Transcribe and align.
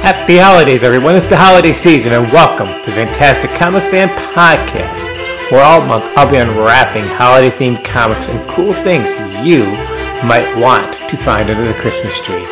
Happy 0.00 0.38
holidays, 0.38 0.84
everyone. 0.84 1.16
It's 1.16 1.26
the 1.26 1.36
holiday 1.36 1.72
season, 1.72 2.12
and 2.12 2.32
welcome 2.32 2.66
to 2.66 2.90
the 2.90 2.96
Fantastic 2.96 3.50
Comic 3.50 3.82
Fan 3.90 4.08
Podcast, 4.32 5.50
where 5.50 5.62
all 5.62 5.80
month 5.80 6.04
I'll 6.16 6.30
be 6.30 6.38
unwrapping 6.38 7.04
holiday 7.04 7.50
themed 7.50 7.84
comics 7.84 8.28
and 8.28 8.48
cool 8.48 8.72
things 8.72 9.10
you 9.44 9.64
might 10.24 10.48
want 10.56 10.94
to 10.94 11.16
find 11.18 11.50
under 11.50 11.66
the 11.66 11.78
Christmas 11.80 12.18
tree. 12.20 12.44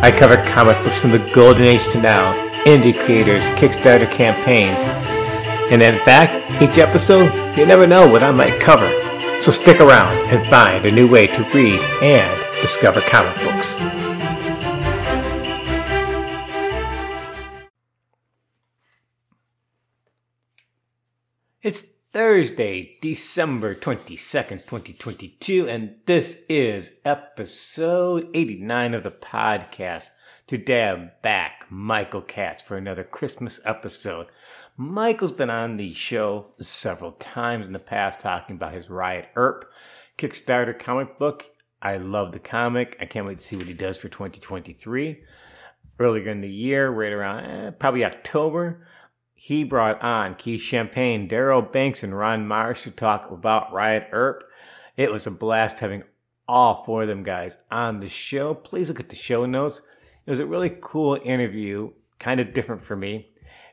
I 0.00 0.14
cover 0.16 0.36
comic 0.46 0.82
books 0.84 0.98
from 0.98 1.10
the 1.10 1.18
golden 1.34 1.64
age 1.64 1.86
to 1.88 2.00
now, 2.00 2.32
indie 2.64 2.96
creators, 2.96 3.42
Kickstarter 3.58 4.10
campaigns, 4.10 4.78
and 5.70 5.82
in 5.82 5.98
fact, 6.04 6.32
each 6.62 6.78
episode, 6.78 7.26
you 7.58 7.66
never 7.66 7.86
know 7.86 8.08
what 8.10 8.22
I 8.22 8.30
might 8.30 8.60
cover. 8.60 8.88
So 9.40 9.50
stick 9.50 9.80
around 9.80 10.14
and 10.32 10.46
find 10.46 10.86
a 10.86 10.92
new 10.92 11.10
way 11.10 11.26
to 11.26 11.42
read 11.52 11.80
and 12.00 12.62
discover 12.62 13.00
comic 13.00 13.34
books. 13.42 13.74
It's 21.64 21.80
Thursday, 22.12 22.98
December 23.00 23.74
22nd, 23.74 24.66
2022, 24.66 25.66
and 25.66 25.94
this 26.04 26.42
is 26.46 26.92
episode 27.06 28.28
89 28.34 28.92
of 28.92 29.02
the 29.02 29.10
podcast. 29.10 30.10
Today 30.46 30.86
I'm 30.86 31.12
back, 31.22 31.64
Michael 31.70 32.20
Katz, 32.20 32.60
for 32.60 32.76
another 32.76 33.02
Christmas 33.02 33.60
episode. 33.64 34.26
Michael's 34.76 35.32
been 35.32 35.48
on 35.48 35.78
the 35.78 35.94
show 35.94 36.48
several 36.60 37.12
times 37.12 37.66
in 37.66 37.72
the 37.72 37.78
past 37.78 38.20
talking 38.20 38.56
about 38.56 38.74
his 38.74 38.90
Riot 38.90 39.30
Earp 39.34 39.72
Kickstarter 40.18 40.78
comic 40.78 41.18
book. 41.18 41.44
I 41.80 41.96
love 41.96 42.32
the 42.32 42.40
comic. 42.40 42.98
I 43.00 43.06
can't 43.06 43.24
wait 43.24 43.38
to 43.38 43.42
see 43.42 43.56
what 43.56 43.68
he 43.68 43.72
does 43.72 43.96
for 43.96 44.10
2023. 44.10 45.24
Earlier 45.98 46.28
in 46.28 46.42
the 46.42 46.52
year, 46.52 46.90
right 46.90 47.12
around 47.12 47.44
eh, 47.46 47.70
probably 47.70 48.04
October, 48.04 48.86
he 49.44 49.62
brought 49.62 50.00
on 50.02 50.34
Keith 50.34 50.62
Champagne, 50.62 51.28
Daryl 51.28 51.70
Banks, 51.70 52.02
and 52.02 52.16
Ron 52.16 52.46
Marz 52.46 52.84
to 52.84 52.90
talk 52.90 53.30
about 53.30 53.70
Riot 53.74 54.08
Earp. 54.10 54.42
It 54.96 55.12
was 55.12 55.26
a 55.26 55.30
blast 55.30 55.80
having 55.80 56.02
all 56.48 56.82
four 56.84 57.02
of 57.02 57.08
them 57.08 57.22
guys 57.22 57.58
on 57.70 58.00
the 58.00 58.08
show. 58.08 58.54
Please 58.54 58.88
look 58.88 59.00
at 59.00 59.10
the 59.10 59.16
show 59.16 59.44
notes. 59.44 59.82
It 60.24 60.30
was 60.30 60.40
a 60.40 60.46
really 60.46 60.78
cool 60.80 61.20
interview, 61.22 61.90
kind 62.18 62.40
of 62.40 62.54
different 62.54 62.80
for 62.80 62.96
me. 62.96 63.28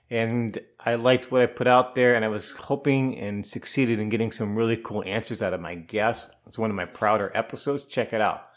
And 0.10 0.60
I 0.78 0.96
liked 0.96 1.32
what 1.32 1.42
I 1.42 1.46
put 1.46 1.68
out 1.68 1.96
there, 1.96 2.16
and 2.16 2.26
I 2.26 2.28
was 2.28 2.52
hoping 2.52 3.18
and 3.18 3.46
succeeded 3.46 4.02
in 4.02 4.10
getting 4.10 4.34
some 4.34 4.58
really 4.58 4.76
cool 4.76 5.06
answers 5.06 5.42
out 5.42 5.54
of 5.54 5.62
my 5.62 5.76
guests. 5.76 6.30
It's 6.48 6.60
one 6.60 6.70
of 6.70 6.76
my 6.76 6.84
prouder 6.84 7.32
episodes. 7.34 7.86
Check 7.86 8.12
it 8.12 8.20
out. 8.20 8.51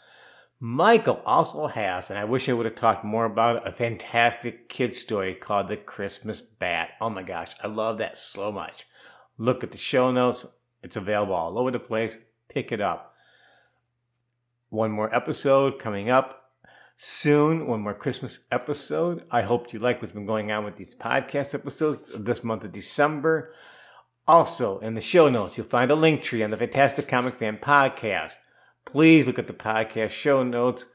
Michael 0.59 1.21
also 1.25 1.67
has, 1.67 2.09
and 2.09 2.17
I 2.17 2.23
wish 2.23 2.47
I 2.47 2.53
would 2.53 2.65
have 2.65 2.75
talked 2.75 3.03
more 3.03 3.25
about 3.25 3.57
it, 3.57 3.63
a 3.65 3.71
fantastic 3.71 4.69
kid 4.69 4.93
story 4.93 5.35
called 5.35 5.67
The 5.67 5.77
Christmas 5.77 6.41
Bat. 6.41 6.91
Oh 7.01 7.09
my 7.09 7.23
gosh, 7.23 7.53
I 7.61 7.67
love 7.67 7.97
that 7.97 8.15
so 8.15 8.51
much. 8.51 8.87
Look 9.37 9.63
at 9.63 9.71
the 9.71 9.77
show 9.77 10.11
notes, 10.11 10.45
it's 10.81 10.95
available 10.95 11.33
all 11.33 11.59
over 11.59 11.71
the 11.71 11.79
place. 11.79 12.17
Pick 12.47 12.71
it 12.71 12.79
up. 12.79 13.13
One 14.69 14.91
more 14.91 15.13
episode 15.13 15.77
coming 15.77 16.09
up 16.09 16.51
soon, 16.97 17.67
one 17.67 17.81
more 17.81 17.93
Christmas 17.93 18.39
episode. 18.51 19.23
I 19.29 19.41
hope 19.41 19.73
you 19.73 19.79
like 19.79 20.01
what's 20.01 20.13
been 20.13 20.25
going 20.25 20.51
on 20.51 20.63
with 20.63 20.77
these 20.77 20.95
podcast 20.95 21.53
episodes 21.53 22.13
this 22.17 22.43
month 22.43 22.63
of 22.63 22.71
December. 22.71 23.53
Also, 24.27 24.79
in 24.79 24.95
the 24.95 25.01
show 25.01 25.29
notes, 25.29 25.57
you'll 25.57 25.67
find 25.67 25.91
a 25.91 25.95
link 25.95 26.21
tree 26.21 26.43
on 26.43 26.49
the 26.49 26.57
Fantastic 26.57 27.07
Comic 27.07 27.33
Fan 27.33 27.57
podcast. 27.57 28.35
Please 28.85 29.27
look 29.27 29.39
at 29.39 29.47
the 29.47 29.53
podcast 29.53 30.11
show 30.11 30.43
notes, 30.43 30.85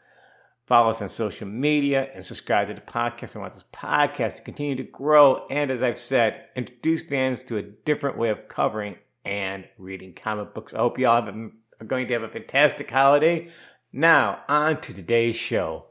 follow 0.66 0.90
us 0.90 1.02
on 1.02 1.08
social 1.08 1.46
media, 1.46 2.10
and 2.14 2.24
subscribe 2.24 2.68
to 2.68 2.74
the 2.74 2.80
podcast. 2.80 3.36
I 3.36 3.40
want 3.40 3.52
this 3.52 3.64
podcast 3.74 4.36
to 4.36 4.42
continue 4.42 4.76
to 4.76 4.84
grow 4.84 5.46
and, 5.50 5.70
as 5.70 5.82
I've 5.82 5.98
said, 5.98 6.46
introduce 6.56 7.02
fans 7.02 7.42
to 7.44 7.58
a 7.58 7.62
different 7.62 8.16
way 8.16 8.30
of 8.30 8.48
covering 8.48 8.96
and 9.24 9.66
reading 9.76 10.14
comic 10.14 10.54
books. 10.54 10.72
I 10.72 10.78
hope 10.78 10.98
you 10.98 11.08
all 11.08 11.22
are 11.22 11.84
going 11.84 12.06
to 12.06 12.12
have 12.14 12.22
a 12.22 12.28
fantastic 12.28 12.90
holiday. 12.90 13.50
Now, 13.92 14.42
on 14.48 14.80
to 14.82 14.94
today's 14.94 15.36
show. 15.36 15.86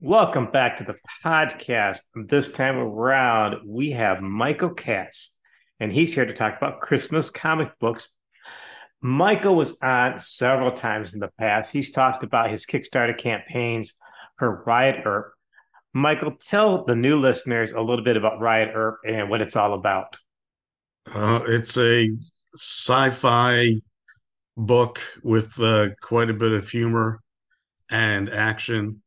Welcome 0.00 0.50
back 0.50 0.78
to 0.78 0.84
the 0.84 0.96
podcast. 1.24 2.00
This 2.14 2.50
time 2.50 2.76
around, 2.76 3.56
we 3.66 3.92
have 3.92 4.20
Michael 4.20 4.70
Katz, 4.70 5.38
and 5.78 5.92
he's 5.92 6.14
here 6.14 6.26
to 6.26 6.34
talk 6.34 6.56
about 6.56 6.80
Christmas 6.80 7.30
comic 7.30 7.78
books. 7.78 8.08
Michael 9.02 9.54
was 9.54 9.78
on 9.82 10.20
several 10.20 10.72
times 10.72 11.14
in 11.14 11.20
the 11.20 11.30
past. 11.38 11.72
He's 11.72 11.90
talked 11.90 12.22
about 12.22 12.50
his 12.50 12.66
Kickstarter 12.66 13.16
campaigns 13.16 13.94
for 14.38 14.62
Riot 14.66 15.06
Earp. 15.06 15.32
Michael, 15.92 16.32
tell 16.32 16.84
the 16.84 16.94
new 16.94 17.18
listeners 17.18 17.72
a 17.72 17.80
little 17.80 18.04
bit 18.04 18.16
about 18.16 18.40
Riot 18.40 18.70
Earp 18.74 18.98
and 19.06 19.30
what 19.30 19.40
it's 19.40 19.56
all 19.56 19.74
about. 19.74 20.18
Uh, 21.12 21.40
it's 21.46 21.76
a 21.78 22.08
sci 22.54 23.10
fi 23.10 23.74
book 24.56 25.00
with 25.22 25.58
uh, 25.60 25.88
quite 26.02 26.30
a 26.30 26.34
bit 26.34 26.52
of 26.52 26.68
humor 26.68 27.20
and 27.90 28.28
action 28.28 29.02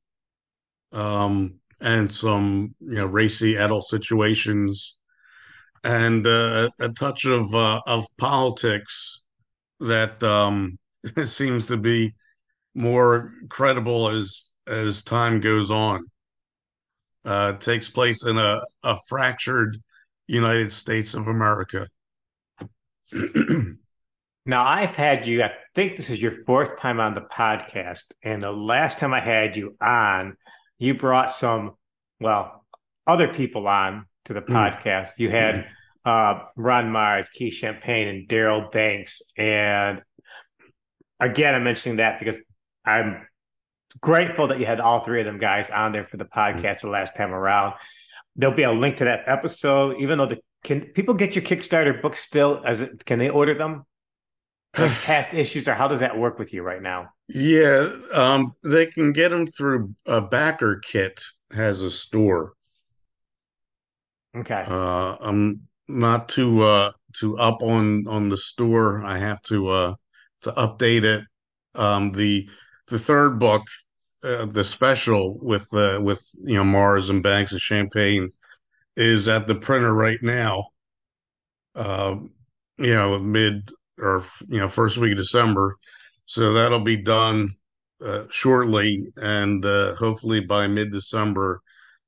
um, 0.92 1.56
and 1.82 2.12
some 2.12 2.76
you 2.80 2.96
know 2.96 3.06
racy 3.06 3.56
adult 3.56 3.84
situations, 3.84 4.98
and 5.84 6.26
uh, 6.26 6.70
a 6.80 6.90
touch 6.90 7.26
of 7.26 7.54
uh, 7.54 7.82
of 7.86 8.06
politics 8.18 9.23
that 9.84 10.24
um, 10.24 10.78
seems 11.26 11.68
to 11.68 11.78
be 11.78 12.14
more 12.76 13.34
credible 13.50 14.10
as 14.10 14.52
as 14.68 15.04
time 15.04 15.40
goes 15.40 15.72
on. 15.72 16.06
Uh, 17.26 17.54
takes 17.54 17.90
place 17.90 18.26
in 18.26 18.38
a, 18.38 18.62
a 18.84 18.98
fractured 19.08 19.78
United 20.28 20.72
States 20.72 21.14
of 21.14 21.28
America. 21.28 21.88
now, 24.46 24.66
I've 24.66 24.96
had 24.96 25.26
you, 25.26 25.42
I 25.42 25.52
think 25.74 25.96
this 25.96 26.10
is 26.10 26.22
your 26.22 26.44
fourth 26.44 26.78
time 26.80 27.00
on 27.00 27.14
the 27.14 27.22
podcast. 27.22 28.04
And 28.24 28.44
the 28.44 28.52
last 28.52 29.00
time 29.00 29.14
I 29.14 29.22
had 29.22 29.56
you 29.56 29.78
on, 29.80 30.36
you 30.80 30.96
brought 30.96 31.32
some, 31.32 31.76
well, 32.20 32.66
other 33.08 33.30
people 33.30 33.68
on 33.68 34.06
to 34.26 34.34
the 34.34 34.42
mm. 34.42 34.54
podcast. 34.54 35.12
You 35.18 35.30
had. 35.30 35.68
uh, 36.06 36.40
Ron 36.56 36.92
Marz, 36.92 37.32
Keith 37.32 37.54
Champagne, 37.54 38.08
and 38.08 38.28
Daryl 38.28 38.72
Banks. 38.72 39.22
And 39.38 40.02
again, 41.20 41.56
I'm 41.56 41.64
mentioning 41.64 41.98
that 41.98 42.20
because 42.20 42.38
I'm 42.86 43.28
grateful 44.00 44.48
that 44.48 44.60
you 44.60 44.66
had 44.66 44.80
all 44.80 45.04
three 45.04 45.22
of 45.22 45.26
them 45.26 45.40
guys 45.40 45.70
on 45.70 45.92
there 45.92 46.06
for 46.06 46.18
the 46.18 46.26
mm. 46.26 46.32
podcast 46.32 46.82
the 46.82 46.90
last 46.90 47.16
time 47.16 47.34
around. 47.34 47.74
There'll 48.36 48.56
be 48.56 48.64
a 48.64 48.72
link 48.72 48.98
to 48.98 49.06
that 49.06 49.24
episode, 49.28 49.98
even 50.00 50.18
though 50.18 50.26
the 50.26 50.40
can 50.64 50.82
people 50.82 51.14
get 51.14 51.36
your 51.36 51.44
Kickstarter 51.44 52.02
books 52.02 52.20
still? 52.20 52.62
As 52.66 52.82
it, 52.82 53.06
can 53.06 53.20
they 53.20 53.30
order 53.30 53.54
them? 53.54 53.86
like 54.78 54.92
past 55.04 55.34
issues, 55.34 55.68
or 55.68 55.74
how 55.74 55.88
does 55.88 56.00
that 56.00 56.18
work 56.18 56.40
with 56.40 56.54
you 56.54 56.64
right 56.64 56.82
now? 56.82 57.10
Yeah, 57.28 57.90
um, 58.14 58.54
they 58.64 58.88
can 58.88 59.12
get 59.14 59.30
them 59.30 59.46
through 59.46 59.94
a 60.06 60.22
BackerKit 60.22 61.24
has 61.52 61.82
a 61.82 61.92
store. 61.92 62.54
Okay. 64.36 64.64
Uh, 64.68 65.16
I'm 65.20 65.62
not 65.88 66.30
to 66.30 66.62
uh 66.64 66.92
too 67.14 67.38
up 67.38 67.62
on 67.62 68.08
on 68.08 68.30
the 68.30 68.38
store. 68.38 69.04
I 69.04 69.18
have 69.18 69.42
to 69.44 69.70
uh 69.70 69.96
to 70.42 70.52
update 70.54 71.04
it. 71.04 71.24
Um, 71.76 72.12
the 72.12 72.50
the 72.88 73.00
third 73.00 73.40
book, 73.40 73.64
uh, 74.24 74.46
the 74.46 74.64
special 74.64 75.38
with 75.40 75.68
uh, 75.74 76.00
with 76.02 76.24
you 76.44 76.56
know 76.56 76.64
Marz 76.64 77.10
and 77.10 77.24
Banks 77.24 77.52
and 77.52 77.62
Champagne, 77.62 78.30
is 78.96 79.28
at 79.28 79.48
the 79.48 79.56
printer 79.56 79.94
right 79.94 80.20
now. 80.22 80.68
Uh, 81.76 82.18
you 82.78 82.94
know, 82.94 83.18
mid 83.20 83.70
or 83.98 84.24
you 84.48 84.60
know 84.60 84.68
first 84.68 84.98
week 84.98 85.12
of 85.12 85.18
December. 85.18 85.78
So 86.26 86.54
that'll 86.54 86.80
be 86.80 86.98
done 86.98 87.56
uh, 88.04 88.24
shortly, 88.30 89.12
and 89.18 89.66
uh, 89.66 89.96
hopefully 89.96 90.42
by 90.42 90.68
mid 90.68 90.92
December, 90.92 91.62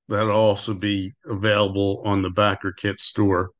that'll 0.07 0.31
also 0.31 0.73
be 0.73 1.13
available 1.25 2.01
on 2.05 2.21
the 2.21 2.29
BackerKit 2.29 2.99
store. 2.99 3.51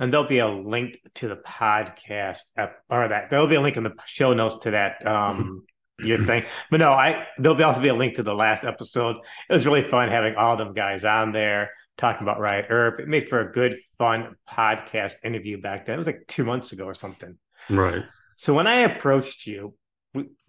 And 0.00 0.12
there'll 0.12 0.26
be 0.26 0.38
a 0.38 0.48
link 0.48 0.98
to 1.16 1.28
the 1.28 1.36
podcast, 1.36 2.40
or 2.88 3.08
that 3.08 3.30
there'll 3.30 3.46
be 3.46 3.54
a 3.54 3.60
link 3.60 3.76
in 3.76 3.84
the 3.84 3.94
show 4.06 4.32
notes 4.32 4.56
to 4.60 4.72
that 4.72 5.06
um, 5.06 5.64
your 5.98 6.24
thing. 6.24 6.44
But 6.70 6.80
no, 6.80 6.92
I 6.92 7.26
there'll 7.38 7.56
be 7.56 7.62
also 7.62 7.80
be 7.80 7.88
a 7.88 7.94
link 7.94 8.14
to 8.14 8.22
the 8.22 8.34
last 8.34 8.64
episode. 8.64 9.16
It 9.48 9.52
was 9.52 9.66
really 9.66 9.86
fun 9.88 10.08
having 10.08 10.34
all 10.36 10.56
them 10.56 10.72
guys 10.72 11.04
on 11.04 11.32
there 11.32 11.70
talking 11.98 12.22
about 12.22 12.40
Riot 12.40 12.66
Earp. 12.70 12.98
It 12.98 13.08
made 13.08 13.28
for 13.28 13.40
a 13.40 13.52
good, 13.52 13.76
fun 13.98 14.36
podcast 14.48 15.16
interview 15.22 15.60
back 15.60 15.84
then. 15.84 15.96
It 15.96 15.98
was 15.98 16.06
like 16.06 16.24
two 16.26 16.44
months 16.44 16.72
ago 16.72 16.84
or 16.84 16.94
something. 16.94 17.36
Right. 17.68 18.02
So 18.36 18.54
when 18.54 18.66
I 18.66 18.80
approached 18.80 19.46
you, 19.46 19.74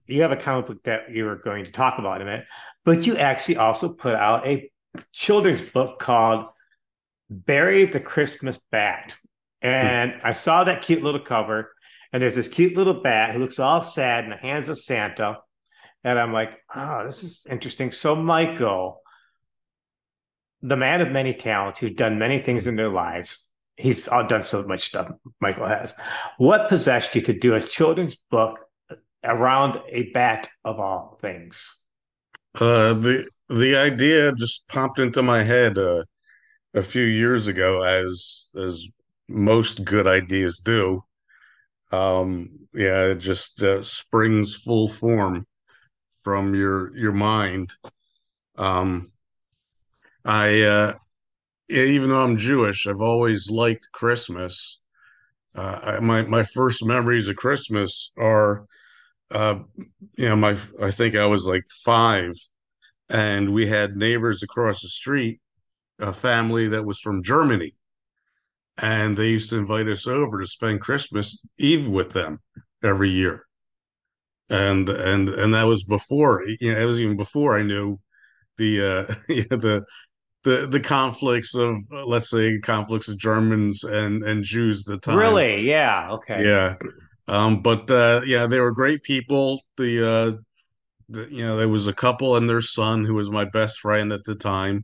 you 0.07 0.21
have 0.21 0.31
a 0.31 0.37
comic 0.37 0.67
book 0.67 0.83
that 0.83 1.11
you 1.11 1.25
were 1.25 1.35
going 1.35 1.65
to 1.65 1.71
talk 1.71 1.99
about 1.99 2.21
in 2.21 2.29
it, 2.29 2.45
but 2.85 3.05
you 3.05 3.17
actually 3.17 3.57
also 3.57 3.93
put 3.93 4.15
out 4.15 4.47
a 4.47 4.71
children's 5.11 5.61
book 5.61 5.99
called 5.99 6.45
Barry 7.29 7.85
the 7.85 7.99
Christmas 7.99 8.59
Bat. 8.71 9.17
And 9.61 10.13
I 10.23 10.31
saw 10.31 10.63
that 10.63 10.81
cute 10.81 11.03
little 11.03 11.19
cover, 11.19 11.71
and 12.11 12.21
there's 12.21 12.35
this 12.35 12.47
cute 12.47 12.75
little 12.75 13.01
bat 13.01 13.33
who 13.33 13.39
looks 13.39 13.59
all 13.59 13.81
sad 13.81 14.23
in 14.23 14.29
the 14.29 14.35
hands 14.37 14.69
of 14.69 14.79
Santa. 14.79 15.37
And 16.03 16.17
I'm 16.17 16.33
like, 16.33 16.49
oh, 16.75 17.05
this 17.05 17.23
is 17.23 17.45
interesting. 17.49 17.91
So, 17.91 18.15
Michael, 18.15 19.01
the 20.61 20.75
man 20.75 21.01
of 21.01 21.11
many 21.11 21.33
talents 21.33 21.79
who's 21.79 21.93
done 21.93 22.17
many 22.17 22.39
things 22.39 22.65
in 22.65 22.75
their 22.75 22.89
lives, 22.89 23.47
he's 23.77 24.07
all 24.07 24.25
done 24.25 24.41
so 24.41 24.63
much 24.63 24.85
stuff, 24.85 25.11
Michael 25.39 25.67
has. 25.67 25.93
What 26.37 26.69
possessed 26.69 27.15
you 27.15 27.21
to 27.21 27.33
do 27.33 27.53
a 27.53 27.61
children's 27.61 28.15
book 28.29 28.59
around 29.23 29.79
a 29.89 30.11
bat 30.11 30.49
of 30.65 30.79
all 30.79 31.19
things? 31.21 31.83
Uh, 32.55 32.93
the 32.93 33.27
the 33.49 33.75
idea 33.75 34.33
just 34.33 34.67
popped 34.67 34.99
into 34.99 35.21
my 35.21 35.43
head 35.43 35.77
uh, 35.77 36.03
a 36.73 36.83
few 36.83 37.03
years 37.03 37.47
ago, 37.47 37.81
as 37.83 38.49
as 38.61 38.87
most 39.31 39.83
good 39.83 40.07
ideas 40.07 40.59
do. 40.59 41.03
Um, 41.91 42.67
yeah, 42.73 43.05
it 43.07 43.15
just 43.15 43.61
uh, 43.63 43.81
springs 43.81 44.55
full 44.55 44.87
form 44.87 45.45
from 46.23 46.55
your 46.55 46.95
your 46.95 47.11
mind. 47.11 47.73
Um, 48.57 49.11
I 50.23 50.61
uh, 50.61 50.93
even 51.69 52.09
though 52.09 52.23
I'm 52.23 52.37
Jewish, 52.37 52.87
I've 52.87 53.01
always 53.01 53.49
liked 53.49 53.91
Christmas. 53.91 54.79
Uh, 55.55 55.79
I, 55.83 55.99
my 55.99 56.23
my 56.23 56.43
first 56.43 56.85
memories 56.85 57.29
of 57.29 57.35
Christmas 57.35 58.11
are, 58.17 58.65
uh, 59.31 59.59
you 60.17 60.29
know, 60.29 60.35
my 60.35 60.57
I 60.81 60.91
think 60.91 61.15
I 61.15 61.25
was 61.25 61.45
like 61.45 61.65
five, 61.83 62.33
and 63.09 63.53
we 63.53 63.67
had 63.67 63.97
neighbors 63.97 64.43
across 64.43 64.81
the 64.81 64.89
street, 64.89 65.39
a 65.99 66.13
family 66.13 66.67
that 66.69 66.85
was 66.85 66.99
from 66.99 67.23
Germany, 67.23 67.73
and 68.81 69.15
they 69.15 69.29
used 69.29 69.49
to 69.51 69.57
invite 69.57 69.87
us 69.87 70.07
over 70.07 70.39
to 70.39 70.47
spend 70.47 70.81
Christmas 70.81 71.39
Eve 71.57 71.87
with 71.87 72.11
them 72.11 72.39
every 72.83 73.09
year 73.09 73.45
and 74.51 74.89
and 74.89 75.29
and 75.29 75.53
that 75.53 75.63
was 75.63 75.83
before 75.83 76.43
you 76.59 76.73
know 76.73 76.79
it 76.79 76.85
was 76.85 76.99
even 76.99 77.17
before 77.17 77.57
I 77.57 77.63
knew 77.63 77.99
the 78.57 79.07
uh 79.09 79.13
you 79.33 79.45
know, 79.49 79.57
the 79.57 79.85
the 80.43 80.67
the 80.67 80.79
conflicts 80.79 81.55
of 81.55 81.77
let's 81.91 82.29
say 82.29 82.59
conflicts 82.59 83.07
of 83.07 83.17
Germans 83.17 83.83
and 83.83 84.23
and 84.23 84.43
Jews 84.43 84.87
at 84.87 84.93
the 84.93 84.99
time. 84.99 85.17
Really? 85.17 85.61
Yeah. 85.61 86.11
Okay. 86.11 86.43
Yeah. 86.45 86.75
Um, 87.27 87.61
but 87.61 87.89
uh, 87.89 88.21
yeah, 88.25 88.47
they 88.47 88.59
were 88.59 88.71
great 88.71 89.03
people. 89.03 89.61
The, 89.77 90.09
uh, 90.09 90.31
the 91.07 91.27
you 91.31 91.45
know 91.45 91.55
there 91.57 91.69
was 91.69 91.87
a 91.87 91.93
couple 91.93 92.35
and 92.35 92.49
their 92.49 92.61
son 92.61 93.05
who 93.05 93.13
was 93.13 93.31
my 93.31 93.45
best 93.45 93.79
friend 93.79 94.11
at 94.11 94.23
the 94.25 94.35
time, 94.35 94.83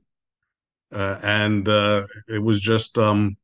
uh, 0.93 1.17
and 1.23 1.67
uh, 1.67 2.03
it 2.29 2.41
was 2.41 2.61
just 2.61 2.97
um, 2.97 3.35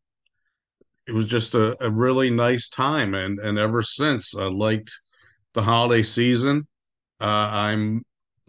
it 1.07 1.13
was 1.13 1.27
just 1.27 1.55
a, 1.55 1.75
a 1.83 1.89
really 1.89 2.29
nice 2.29 2.69
time. 2.69 3.13
And 3.13 3.39
and 3.39 3.57
ever 3.57 3.83
since 3.83 4.35
I 4.35 4.45
liked 4.45 4.91
the 5.53 5.61
holiday 5.61 6.01
season. 6.03 6.67
Uh, 7.19 7.49
I'm 7.51 8.01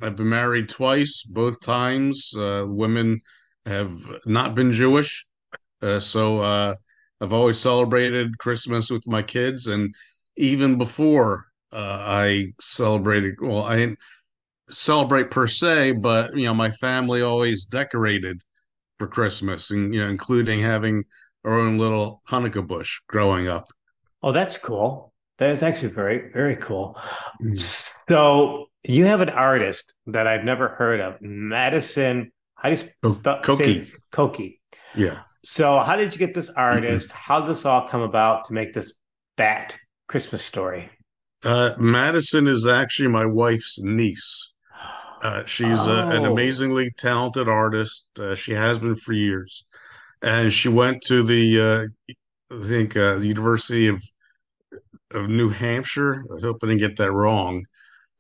I've 0.02 0.16
been 0.16 0.28
married 0.28 0.68
twice. 0.68 1.22
Both 1.22 1.60
times, 1.60 2.34
uh, 2.36 2.64
women 2.66 3.20
have 3.66 3.94
not 4.26 4.54
been 4.54 4.72
Jewish, 4.72 5.26
uh, 5.80 6.00
so 6.00 6.40
uh, 6.40 6.74
I've 7.20 7.32
always 7.32 7.58
celebrated 7.58 8.38
Christmas 8.38 8.90
with 8.90 9.06
my 9.06 9.22
kids, 9.22 9.68
and 9.68 9.94
even 10.36 10.76
before 10.76 11.46
uh, 11.72 11.98
I 12.00 12.52
celebrated, 12.60 13.36
well, 13.40 13.62
I 13.62 13.76
didn't 13.76 13.98
celebrate 14.68 15.30
per 15.30 15.46
se, 15.46 15.92
but 15.92 16.36
you 16.36 16.46
know, 16.46 16.54
my 16.54 16.70
family 16.70 17.22
always 17.22 17.66
decorated 17.66 18.40
for 18.98 19.06
Christmas, 19.06 19.70
and 19.70 19.94
you 19.94 20.00
know, 20.00 20.08
including 20.08 20.60
having 20.60 21.04
our 21.44 21.58
own 21.58 21.78
little 21.78 22.22
Hanukkah 22.28 22.66
bush 22.66 23.00
growing 23.06 23.48
up. 23.48 23.72
Oh, 24.22 24.32
that's 24.32 24.58
cool. 24.58 25.12
That 25.38 25.50
is 25.50 25.62
actually 25.62 25.92
very, 25.92 26.30
very 26.32 26.56
cool. 26.56 26.96
Mm. 27.42 27.60
So 28.08 28.66
you 28.84 29.06
have 29.06 29.20
an 29.20 29.30
artist 29.30 29.94
that 30.06 30.26
I've 30.26 30.44
never 30.44 30.68
heard 30.68 31.00
of, 31.00 31.20
Madison. 31.20 32.30
How 32.54 32.70
do 32.70 32.76
you 32.76 32.88
oh, 33.02 33.14
spell 33.14 33.40
Koki? 33.42 33.86
Koki. 34.12 34.60
Yeah. 34.94 35.20
So 35.42 35.80
how 35.80 35.96
did 35.96 36.12
you 36.12 36.18
get 36.18 36.34
this 36.34 36.50
artist? 36.50 37.08
Mm-hmm. 37.08 37.18
How 37.18 37.40
did 37.40 37.50
this 37.50 37.66
all 37.66 37.88
come 37.88 38.02
about 38.02 38.44
to 38.44 38.54
make 38.54 38.72
this 38.72 38.94
bat 39.36 39.76
Christmas 40.08 40.44
story? 40.44 40.90
Uh, 41.42 41.72
Madison 41.78 42.46
is 42.46 42.66
actually 42.66 43.08
my 43.08 43.26
wife's 43.26 43.78
niece. 43.80 44.52
Uh, 45.22 45.44
she's 45.44 45.88
oh. 45.88 45.92
a, 45.92 46.16
an 46.16 46.24
amazingly 46.24 46.90
talented 46.96 47.48
artist. 47.48 48.06
Uh, 48.18 48.34
she 48.34 48.52
has 48.52 48.78
been 48.78 48.94
for 48.94 49.12
years, 49.12 49.64
and 50.24 50.52
she 50.52 50.68
went 50.68 51.02
to 51.02 51.22
the 51.22 51.60
uh, 51.60 52.14
I 52.54 52.66
think 52.66 52.96
uh, 52.96 53.16
the 53.16 53.26
University 53.26 53.88
of 53.88 54.02
of 55.12 55.28
New 55.28 55.50
Hampshire. 55.50 56.24
I 56.36 56.40
hope 56.40 56.58
I 56.62 56.66
didn't 56.66 56.80
get 56.80 56.96
that 56.96 57.12
wrong. 57.12 57.64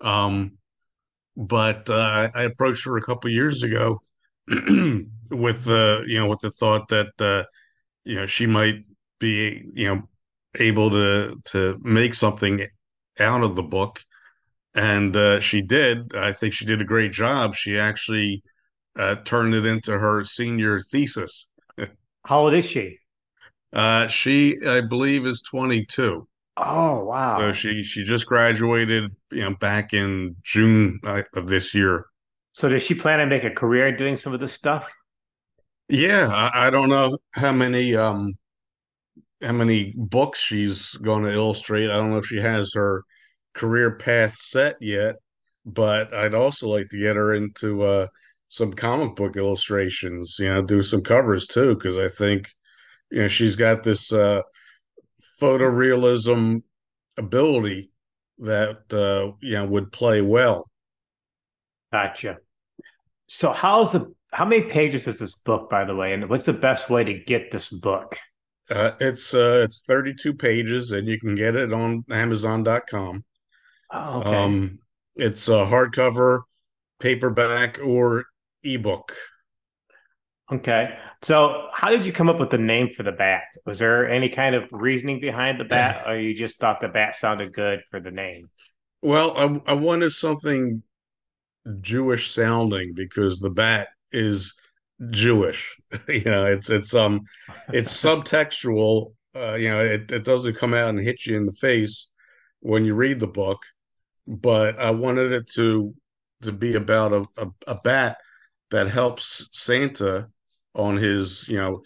Um, 0.00 0.58
but 1.36 1.88
uh, 1.90 2.30
I 2.34 2.42
approached 2.42 2.84
her 2.84 2.96
a 2.96 3.02
couple 3.02 3.30
years 3.30 3.62
ago 3.62 3.98
with 4.48 5.64
the 5.64 6.00
uh, 6.02 6.04
you 6.06 6.18
know 6.20 6.28
with 6.28 6.40
the 6.40 6.50
thought 6.50 6.88
that 6.88 7.08
uh, 7.20 7.44
you 8.04 8.16
know 8.16 8.26
she 8.26 8.46
might 8.46 8.84
be 9.18 9.64
you 9.74 9.88
know 9.88 10.02
able 10.56 10.90
to 10.90 11.40
to 11.46 11.80
make 11.82 12.14
something 12.14 12.66
out 13.18 13.42
of 13.42 13.56
the 13.56 13.62
book, 13.62 14.00
and 14.74 15.16
uh, 15.16 15.40
she 15.40 15.62
did. 15.62 16.14
I 16.14 16.32
think 16.32 16.52
she 16.52 16.66
did 16.66 16.82
a 16.82 16.84
great 16.84 17.12
job. 17.12 17.54
She 17.54 17.78
actually 17.78 18.42
uh, 18.96 19.16
turned 19.24 19.54
it 19.54 19.64
into 19.64 19.98
her 19.98 20.22
senior 20.22 20.80
thesis. 20.80 21.48
How 22.24 22.40
old 22.40 22.54
is 22.54 22.64
she? 22.64 22.98
Uh, 23.72 24.06
she, 24.06 24.56
I 24.66 24.80
believe, 24.80 25.26
is 25.26 25.42
twenty 25.42 25.84
two. 25.84 26.28
Oh 26.56 27.04
wow! 27.04 27.38
So 27.40 27.52
she 27.52 27.82
she 27.82 28.04
just 28.04 28.26
graduated, 28.26 29.10
you 29.32 29.40
know, 29.40 29.54
back 29.56 29.92
in 29.92 30.36
June 30.42 31.00
uh, 31.04 31.22
of 31.34 31.48
this 31.48 31.74
year. 31.74 32.06
So 32.52 32.68
does 32.68 32.82
she 32.82 32.94
plan 32.94 33.18
to 33.18 33.26
make 33.26 33.44
a 33.44 33.50
career 33.50 33.96
doing 33.96 34.16
some 34.16 34.32
of 34.32 34.40
this 34.40 34.52
stuff? 34.52 34.90
Yeah, 35.88 36.28
I, 36.28 36.66
I 36.66 36.70
don't 36.70 36.88
know 36.88 37.18
how 37.32 37.52
many 37.52 37.94
um 37.96 38.34
how 39.42 39.52
many 39.52 39.92
books 39.96 40.40
she's 40.40 40.92
going 40.94 41.24
to 41.24 41.32
illustrate. 41.32 41.90
I 41.90 41.96
don't 41.96 42.10
know 42.10 42.18
if 42.18 42.26
she 42.26 42.38
has 42.40 42.72
her 42.74 43.02
career 43.54 43.96
path 43.96 44.34
set 44.36 44.76
yet, 44.80 45.16
but 45.66 46.12
I'd 46.14 46.34
also 46.34 46.68
like 46.68 46.88
to 46.90 46.98
get 46.98 47.16
her 47.16 47.34
into 47.34 47.82
uh 47.82 48.06
some 48.54 48.72
comic 48.72 49.16
book 49.16 49.36
illustrations. 49.36 50.36
You 50.38 50.52
know, 50.52 50.62
do 50.62 50.82
some 50.82 51.02
covers 51.02 51.46
too, 51.46 51.74
because 51.74 51.98
I 51.98 52.08
think 52.08 52.48
you 53.10 53.22
know 53.22 53.28
she's 53.28 53.56
got 53.56 53.82
this. 53.82 54.12
uh 54.12 54.42
photorealism 55.40 56.62
ability 57.16 57.90
that 58.38 58.92
uh, 58.92 59.36
you 59.40 59.54
know 59.54 59.66
would 59.66 59.92
play 59.92 60.22
well. 60.22 60.70
Gotcha. 61.92 62.38
So 63.26 63.52
how's 63.52 63.92
the 63.92 64.12
how 64.32 64.44
many 64.44 64.62
pages 64.62 65.06
is 65.06 65.18
this 65.18 65.34
book, 65.36 65.70
by 65.70 65.84
the 65.84 65.94
way, 65.94 66.12
and 66.12 66.28
what's 66.28 66.44
the 66.44 66.52
best 66.52 66.90
way 66.90 67.04
to 67.04 67.14
get 67.14 67.50
this 67.50 67.68
book? 67.68 68.18
Uh, 68.70 68.92
it's 69.00 69.34
uh, 69.34 69.62
it's 69.64 69.82
32 69.82 70.34
pages, 70.34 70.92
and 70.92 71.06
you 71.06 71.20
can 71.20 71.34
get 71.34 71.54
it 71.56 71.72
on 71.72 72.04
Amazon.com. 72.10 73.24
Oh, 73.92 74.20
okay. 74.20 74.34
Um, 74.34 74.78
it's 75.14 75.48
a 75.48 75.64
hardcover, 75.64 76.40
paperback, 76.98 77.78
or 77.84 78.24
ebook. 78.64 79.14
Okay. 80.52 80.90
So, 81.22 81.68
how 81.72 81.88
did 81.88 82.04
you 82.04 82.12
come 82.12 82.28
up 82.28 82.38
with 82.38 82.50
the 82.50 82.58
name 82.58 82.90
for 82.94 83.02
the 83.02 83.12
bat? 83.12 83.44
Was 83.64 83.78
there 83.78 84.08
any 84.08 84.28
kind 84.28 84.54
of 84.54 84.64
reasoning 84.72 85.20
behind 85.20 85.58
the 85.58 85.64
bat, 85.64 86.06
or 86.06 86.18
you 86.18 86.34
just 86.34 86.58
thought 86.58 86.80
the 86.80 86.88
bat 86.88 87.16
sounded 87.16 87.54
good 87.54 87.80
for 87.90 87.98
the 87.98 88.10
name? 88.10 88.50
Well, 89.00 89.36
I, 89.36 89.72
I 89.72 89.74
wanted 89.74 90.12
something 90.12 90.82
Jewish 91.80 92.30
sounding 92.30 92.92
because 92.94 93.40
the 93.40 93.50
bat 93.50 93.88
is 94.12 94.54
Jewish. 95.10 95.76
you 96.08 96.24
know, 96.24 96.44
it's 96.44 96.68
it's 96.68 96.94
um 96.94 97.22
it's 97.68 97.92
subtextual. 98.04 99.12
Uh, 99.34 99.54
you 99.54 99.68
know, 99.68 99.80
it, 99.80 100.12
it 100.12 100.24
doesn't 100.24 100.56
come 100.56 100.74
out 100.74 100.90
and 100.90 101.00
hit 101.00 101.26
you 101.26 101.36
in 101.36 101.46
the 101.46 101.52
face 101.52 102.10
when 102.60 102.84
you 102.84 102.94
read 102.94 103.18
the 103.18 103.26
book, 103.26 103.62
but 104.28 104.78
I 104.78 104.90
wanted 104.90 105.32
it 105.32 105.50
to 105.54 105.94
to 106.42 106.52
be 106.52 106.74
about 106.74 107.12
a, 107.12 107.24
a, 107.38 107.48
a 107.66 107.74
bat 107.82 108.18
that 108.74 108.88
helps 108.88 109.48
Santa 109.52 110.26
on 110.74 110.96
his 110.96 111.46
you 111.48 111.56
know 111.56 111.82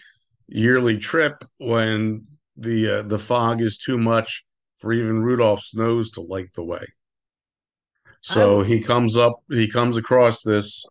yearly 0.46 0.96
trip 0.96 1.44
when 1.58 2.26
the 2.56 2.98
uh, 2.98 3.02
the 3.02 3.18
fog 3.18 3.60
is 3.60 3.76
too 3.76 3.98
much 3.98 4.42
for 4.78 4.94
even 4.94 5.22
Rudolph's 5.22 5.74
nose 5.74 6.10
to 6.12 6.22
light 6.22 6.48
the 6.54 6.64
way. 6.64 6.86
So 8.22 8.62
he 8.62 8.80
comes 8.80 9.16
up, 9.16 9.34
he 9.50 9.68
comes 9.68 9.98
across 9.98 10.42
this 10.42 10.84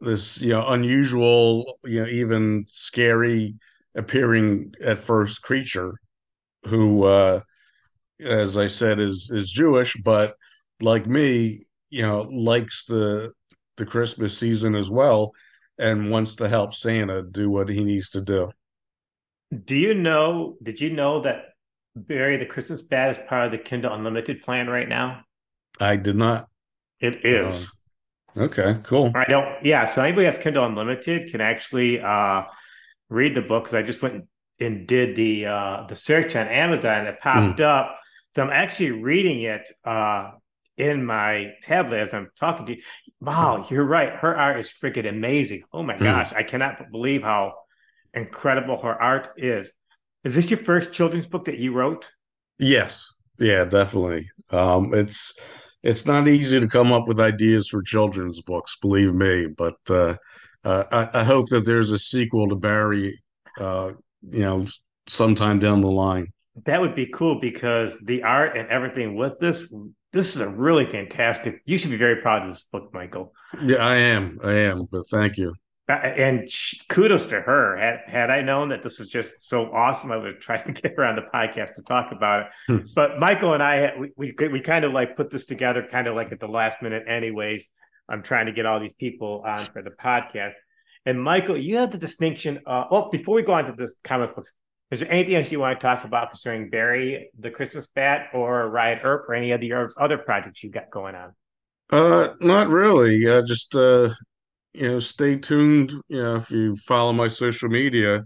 this 0.00 0.40
you 0.40 0.54
know 0.54 0.66
unusual, 0.68 1.78
you 1.84 2.00
know 2.00 2.08
even 2.08 2.64
scary 2.66 3.54
appearing 3.94 4.72
at 4.82 4.96
first 4.96 5.42
creature 5.42 5.92
who 6.64 7.04
uh 7.04 7.40
as 8.24 8.56
I 8.56 8.66
said 8.66 8.98
is 8.98 9.30
is 9.30 9.50
Jewish 9.50 9.94
but 10.02 10.36
like 10.80 11.06
me, 11.06 11.66
you 11.90 12.02
know, 12.02 12.22
likes 12.32 12.84
the 12.84 13.32
the 13.78 13.86
Christmas 13.86 14.36
season 14.36 14.74
as 14.74 14.90
well 14.90 15.32
and 15.78 16.10
wants 16.10 16.36
to 16.36 16.48
help 16.48 16.74
Santa 16.74 17.22
do 17.22 17.50
what 17.50 17.68
he 17.68 17.84
needs 17.84 18.10
to 18.10 18.20
do. 18.20 18.50
Do 19.64 19.76
you 19.76 19.94
know? 19.94 20.56
Did 20.62 20.80
you 20.80 20.90
know 20.90 21.22
that 21.22 21.54
Barry 21.96 22.36
the 22.36 22.46
Christmas 22.46 22.82
Bat 22.82 23.10
is 23.12 23.18
part 23.28 23.46
of 23.46 23.52
the 23.52 23.58
Kindle 23.58 23.94
Unlimited 23.94 24.42
plan 24.42 24.68
right 24.68 24.88
now? 24.88 25.22
I 25.80 25.96
did 25.96 26.16
not. 26.16 26.48
It 27.00 27.24
is. 27.24 27.70
Uh, 28.36 28.42
okay, 28.42 28.76
cool. 28.82 29.12
I 29.14 29.24
don't. 29.24 29.64
Yeah. 29.64 29.86
So 29.86 30.02
anybody 30.02 30.26
has 30.26 30.36
Kindle 30.38 30.66
Unlimited 30.66 31.30
can 31.30 31.40
actually 31.40 32.00
uh, 32.00 32.42
read 33.08 33.34
the 33.34 33.40
book 33.40 33.64
because 33.64 33.74
I 33.74 33.82
just 33.82 34.02
went 34.02 34.24
and 34.60 34.86
did 34.86 35.16
the 35.16 35.46
uh, 35.46 35.86
the 35.88 35.96
search 35.96 36.36
on 36.36 36.48
Amazon. 36.48 37.06
It 37.06 37.20
popped 37.20 37.60
mm. 37.60 37.64
up. 37.64 37.98
So 38.34 38.42
I'm 38.42 38.50
actually 38.50 38.90
reading 38.90 39.42
it 39.42 39.66
uh, 39.84 40.32
in 40.78 41.04
my 41.04 41.52
tablet 41.62 41.98
as 42.00 42.14
I'm 42.14 42.30
talking 42.38 42.66
to 42.66 42.76
you. 42.76 42.82
Wow, 43.20 43.66
you're 43.68 43.84
right. 43.84 44.12
Her 44.12 44.36
art 44.36 44.58
is 44.58 44.72
freaking 44.72 45.08
amazing. 45.08 45.64
Oh 45.72 45.82
my 45.82 45.94
mm. 45.94 46.00
gosh, 46.04 46.32
I 46.34 46.44
cannot 46.44 46.90
believe 46.90 47.22
how 47.22 47.54
incredible 48.14 48.80
her 48.82 49.00
art 49.02 49.30
is. 49.36 49.72
Is 50.24 50.34
this 50.34 50.50
your 50.50 50.58
first 50.58 50.92
children's 50.92 51.26
book 51.26 51.44
that 51.46 51.58
you 51.58 51.72
wrote? 51.72 52.10
Yes. 52.58 53.12
Yeah, 53.38 53.64
definitely. 53.64 54.30
Um, 54.50 54.94
it's 54.94 55.34
it's 55.82 56.06
not 56.06 56.26
easy 56.26 56.58
to 56.58 56.66
come 56.66 56.92
up 56.92 57.06
with 57.06 57.20
ideas 57.20 57.68
for 57.68 57.82
children's 57.82 58.42
books, 58.42 58.76
believe 58.80 59.14
me. 59.14 59.46
But 59.46 59.76
uh, 59.88 60.16
uh, 60.64 60.84
I, 60.90 61.20
I, 61.20 61.24
hope 61.24 61.48
that 61.50 61.64
there's 61.64 61.92
a 61.92 61.98
sequel 61.98 62.48
to 62.48 62.56
Barry, 62.56 63.20
uh, 63.58 63.92
you 64.28 64.40
know, 64.40 64.64
sometime 65.06 65.60
down 65.60 65.80
the 65.80 65.90
line. 65.90 66.32
That 66.64 66.80
would 66.80 66.94
be 66.94 67.06
cool 67.06 67.40
because 67.40 67.98
the 68.00 68.22
art 68.22 68.56
and 68.56 68.68
everything 68.68 69.16
with 69.16 69.38
this, 69.38 69.72
this 70.12 70.34
is 70.34 70.42
a 70.42 70.48
really 70.48 70.86
fantastic. 70.86 71.60
You 71.64 71.78
should 71.78 71.90
be 71.90 71.96
very 71.96 72.16
proud 72.22 72.42
of 72.42 72.48
this 72.48 72.64
book, 72.64 72.92
Michael. 72.92 73.32
Yeah, 73.62 73.78
I 73.78 73.96
am. 73.96 74.38
I 74.42 74.52
am. 74.52 74.88
But 74.90 75.06
thank 75.08 75.36
you. 75.36 75.54
Uh, 75.90 75.94
and 75.94 76.48
kudos 76.88 77.24
to 77.26 77.40
her. 77.40 77.76
Had 77.76 78.00
had 78.06 78.30
I 78.30 78.42
known 78.42 78.68
that 78.68 78.82
this 78.82 79.00
is 79.00 79.08
just 79.08 79.48
so 79.48 79.72
awesome, 79.72 80.12
I 80.12 80.16
would 80.16 80.34
have 80.34 80.38
tried 80.40 80.64
to 80.66 80.72
get 80.72 80.94
her 80.96 81.04
on 81.04 81.16
the 81.16 81.24
podcast 81.32 81.74
to 81.74 81.82
talk 81.82 82.12
about 82.12 82.40
it. 82.40 82.46
Hmm. 82.66 82.78
but 82.94 83.18
Michael 83.18 83.54
and 83.54 83.62
I, 83.62 83.94
we, 83.98 84.34
we 84.38 84.48
we 84.48 84.60
kind 84.60 84.84
of 84.84 84.92
like 84.92 85.16
put 85.16 85.30
this 85.30 85.46
together, 85.46 85.86
kind 85.90 86.06
of 86.06 86.14
like 86.14 86.30
at 86.30 86.40
the 86.40 86.48
last 86.48 86.82
minute. 86.82 87.04
Anyways, 87.08 87.66
I'm 88.08 88.22
trying 88.22 88.46
to 88.46 88.52
get 88.52 88.66
all 88.66 88.80
these 88.80 88.92
people 88.92 89.42
on 89.46 89.64
for 89.66 89.82
the 89.82 89.90
podcast. 89.90 90.52
And 91.06 91.22
Michael, 91.22 91.56
you 91.56 91.76
have 91.78 91.90
the 91.90 91.98
distinction. 91.98 92.60
Uh, 92.66 92.84
well, 92.90 93.08
before 93.10 93.34
we 93.34 93.42
go 93.42 93.54
on 93.54 93.64
to 93.64 93.72
this 93.72 93.94
comic 94.04 94.34
books, 94.34 94.52
is 94.90 95.00
there 95.00 95.12
anything 95.12 95.34
else 95.34 95.52
you 95.52 95.60
want 95.60 95.78
to 95.78 95.86
talk 95.86 96.04
about 96.04 96.30
concerning 96.30 96.70
Barry, 96.70 97.30
the 97.38 97.50
Christmas 97.50 97.86
Bat, 97.94 98.28
or 98.32 98.68
Riot 98.70 99.00
Earp, 99.02 99.28
or 99.28 99.34
any 99.34 99.50
of 99.52 99.62
your 99.62 99.90
other 100.00 100.18
projects 100.18 100.62
you've 100.62 100.72
got 100.72 100.90
going 100.90 101.14
on? 101.14 101.34
Uh, 101.90 102.34
not 102.40 102.68
really. 102.68 103.28
Uh, 103.28 103.42
just 103.42 103.74
uh, 103.74 104.10
you 104.72 104.88
know, 104.88 104.98
stay 104.98 105.36
tuned. 105.36 105.92
You 106.08 106.22
know, 106.22 106.36
if 106.36 106.50
you 106.50 106.76
follow 106.76 107.12
my 107.12 107.28
social 107.28 107.68
media, 107.68 108.24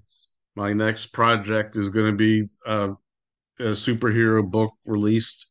my 0.54 0.72
next 0.72 1.06
project 1.06 1.76
is 1.76 1.88
going 1.88 2.10
to 2.10 2.16
be 2.16 2.48
uh, 2.66 2.92
a 3.58 3.70
superhero 3.70 4.48
book 4.48 4.72
released 4.86 5.48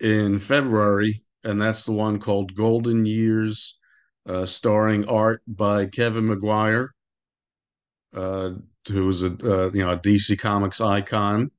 in 0.00 0.38
February, 0.38 1.22
and 1.44 1.60
that's 1.60 1.84
the 1.84 1.92
one 1.92 2.18
called 2.18 2.54
Golden 2.54 3.06
Years, 3.06 3.78
uh, 4.26 4.46
starring 4.46 5.06
art 5.08 5.42
by 5.46 5.86
Kevin 5.86 6.26
Maguire, 6.26 6.92
uh, 8.14 8.52
who's 8.88 9.22
a 9.22 9.28
uh, 9.28 9.70
you 9.72 9.84
know 9.84 9.92
a 9.92 9.98
DC 9.98 10.38
Comics 10.38 10.80
icon. 10.80 11.50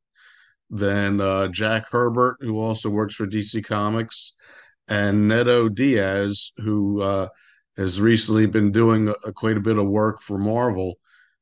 Then 0.70 1.22
uh, 1.22 1.48
Jack 1.50 1.86
Herbert, 1.92 2.38
who 2.40 2.60
also 2.60 2.90
works 2.90 3.16
for 3.16 3.28
DC 3.28 3.64
Comics, 3.64 4.34
and 4.88 5.28
Neto 5.28 5.70
Diaz, 5.70 6.52
who 6.58 7.02
uh, 7.02 7.28
has 7.78 8.02
recently 8.02 8.46
been 8.46 8.72
doing 8.72 9.10
a, 9.10 9.32
quite 9.32 9.58
a 9.58 9.62
bit 9.62 9.78
of 9.78 9.88
work 9.88 10.22
for 10.22 10.38
Marvel, 10.38 10.96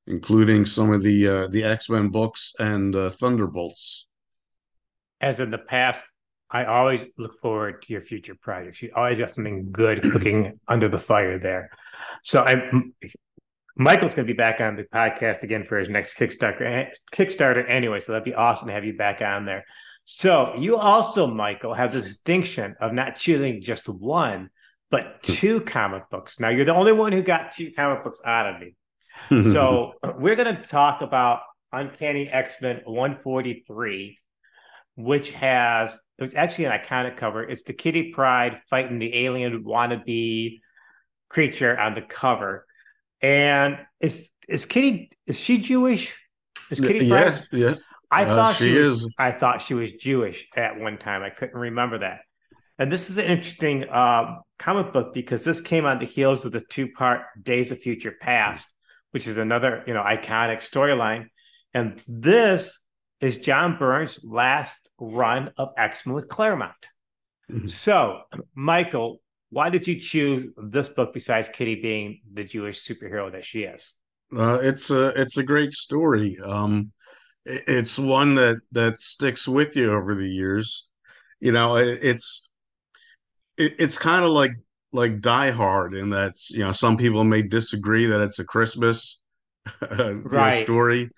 including 0.08 0.66
some 0.66 0.92
of 0.92 1.02
the 1.02 1.28
uh, 1.28 1.48
the 1.48 1.64
X 1.64 1.90
Men 1.90 2.10
books 2.10 2.54
and 2.60 2.96
uh, 2.96 3.10
Thunderbolts. 3.10 4.08
As 5.20 5.40
in 5.40 5.52
the 5.52 5.60
past, 5.60 6.06
I 6.50 6.66
always 6.66 7.06
look 7.18 7.40
forward 7.40 7.84
to 7.84 7.94
your 7.94 8.02
future 8.02 8.36
projects. 8.36 8.82
You 8.82 8.92
always 8.96 9.18
got 9.18 9.34
something 9.34 9.72
good 9.72 10.02
cooking 10.02 10.60
under 10.68 10.90
the 10.90 11.00
fire 11.00 11.40
there. 11.40 11.70
So 12.24 12.44
I'm 12.44 12.94
Michael's 13.78 14.14
going 14.14 14.28
to 14.28 14.34
be 14.34 14.38
back 14.38 14.60
on 14.60 14.76
the 14.76 14.84
podcast 14.84 15.44
again 15.44 15.66
for 15.66 15.78
his 15.78 15.90
next 15.90 16.18
Kickstarter. 16.18 16.92
Kickstarter 17.14 17.68
anyway, 17.70 18.00
so 18.00 18.12
that'd 18.12 18.26
be 18.26 18.34
awesome 18.34 18.68
to 18.68 18.74
have 18.74 18.86
you 18.86 18.98
back 18.98 19.22
on 19.22 19.46
there. 19.46 19.64
So 20.04 20.56
you 20.58 20.78
also, 20.78 21.28
Michael, 21.28 21.74
have 21.74 21.94
the 21.94 22.02
distinction 22.02 22.76
of 22.82 22.94
not 22.94 23.16
choosing 23.16 23.62
just 23.62 23.88
one, 23.88 24.50
but 24.90 25.24
two 25.24 25.62
comic 25.62 26.10
books. 26.10 26.40
Now 26.40 26.50
you're 26.50 26.66
the 26.66 26.76
only 26.76 26.92
one 26.92 27.12
who 27.12 27.22
got 27.22 27.52
two 27.52 27.72
comic 27.72 28.04
books 28.04 28.20
out 28.26 28.56
of 28.56 28.62
me. 28.62 28.76
so 29.54 29.94
we're 30.18 30.36
going 30.36 30.56
to 30.56 30.62
talk 30.64 31.02
about 31.02 31.42
Uncanny 31.72 32.28
X 32.28 32.56
Men 32.62 32.82
143, 32.86 34.18
which 34.96 35.32
has 35.32 36.00
it 36.18 36.24
was 36.24 36.36
actually 36.36 36.66
an 36.66 36.74
iconic 36.74 37.18
cover. 37.18 37.44
It's 37.44 37.64
the 37.64 37.74
Kitty 37.74 38.12
Pryde 38.12 38.62
fighting 38.70 39.00
the 39.00 39.26
alien 39.26 39.64
wannabe 39.64 40.60
creature 41.30 41.80
on 41.80 41.96
the 41.96 42.02
cover. 42.02 42.68
And 43.22 43.78
is 44.00 44.30
is 44.48 44.66
Kitty 44.66 45.12
is 45.28 45.40
she 45.40 45.60
Jewish? 45.60 46.18
Is 46.70 46.80
Kitty? 46.80 47.06
Yes, 47.06 47.44
yes. 47.52 47.82
I 48.10 48.26
uh, 48.26 48.36
thought 48.36 48.56
she, 48.56 48.66
she 48.66 48.74
was, 48.76 49.04
is. 49.04 49.14
I 49.18 49.32
thought 49.32 49.62
she 49.62 49.74
was 49.74 49.92
Jewish 49.94 50.48
at 50.56 50.80
one 50.80 50.98
time. 50.98 51.24
I 51.24 51.30
couldn't 51.30 51.60
remember 51.60 52.00
that. 52.00 52.22
And 52.78 52.92
this 52.92 53.10
is 53.10 53.18
an 53.18 53.26
interesting 53.26 53.86
uh, 53.90 54.38
comic 54.58 54.92
book 54.92 55.14
because 55.14 55.44
this 55.44 55.62
came 55.62 55.86
on 55.86 56.00
the 56.00 56.06
heels 56.06 56.46
of 56.46 56.52
the 56.52 56.62
two-part 56.62 57.22
Days 57.42 57.72
of 57.72 57.80
Future 57.80 58.14
Past, 58.20 58.68
which 59.12 59.28
is 59.28 59.38
another 59.38 59.84
you 59.86 59.94
know 59.94 60.04
iconic 60.04 60.58
storyline. 60.58 61.28
And 61.74 62.02
this 62.08 62.84
is 63.22 63.38
John 63.38 63.78
Byrne's 63.78 64.24
last 64.24 64.90
run 65.00 65.52
of 65.58 65.70
X 65.78 66.06
Men 66.06 66.16
with 66.16 66.28
Claremont. 66.28 66.74
Mm-hmm. 67.50 67.68
So, 67.68 68.22
Michael, 68.56 69.22
why 69.52 69.70
did 69.70 69.86
you 69.86 70.00
choose 70.00 70.48
this 70.58 70.90
book 70.90 71.14
besides 71.14 71.50
Kitty 71.50 71.76
being 71.76 72.22
the 72.34 72.46
Jewish 72.46 72.88
superhero 72.88 73.32
that 73.34 73.44
she 73.44 73.64
is? 73.64 73.94
Uh, 74.36 74.60
it's 74.62 74.90
a 74.92 75.10
it's 75.10 75.38
a 75.38 75.44
great 75.44 75.74
story. 75.74 76.38
Um, 76.44 76.94
it's 77.46 78.00
one 78.00 78.36
that 78.36 78.62
that 78.72 79.00
sticks 79.00 79.48
with 79.48 79.76
you 79.76 79.92
over 79.92 80.16
the 80.16 80.28
years. 80.28 80.88
You 81.42 81.52
know, 81.52 81.76
it, 81.76 82.00
it's 82.02 82.48
it, 83.58 83.76
it's 83.78 83.98
kind 83.98 84.24
of 84.24 84.32
like 84.32 84.54
like 84.94 85.20
Die 85.20 85.52
Hard 85.52 85.96
in 85.96 86.10
that 86.12 86.36
you 86.50 86.60
know 86.60 86.72
some 86.72 86.96
people 86.96 87.26
may 87.26 87.42
disagree 87.42 88.06
that 88.06 88.22
it's 88.22 88.40
a 88.40 88.46
Christmas 88.46 89.20
right. 89.92 90.64
story, 90.64 91.10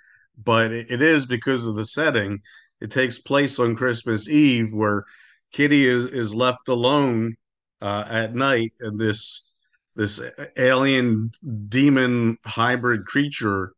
but 0.43 0.71
it, 0.71 0.87
it 0.89 1.01
is 1.03 1.27
because 1.27 1.67
of 1.67 1.75
the 1.75 1.85
setting. 1.85 2.39
It 2.81 2.89
takes 2.89 3.19
place 3.19 3.59
on 3.59 3.75
Christmas 3.75 4.27
Eve, 4.27 4.73
where 4.73 5.05
Kitty 5.51 5.85
is 5.85 6.05
is 6.05 6.33
left 6.33 6.67
alone 6.67 7.35
uh, 7.83 8.05
at 8.09 8.33
night, 8.33 8.73
and 8.79 8.99
this 8.99 9.49
this 9.95 10.21
alien 10.57 11.29
demon 11.69 12.37
hybrid 12.45 13.05
creature 13.05 13.73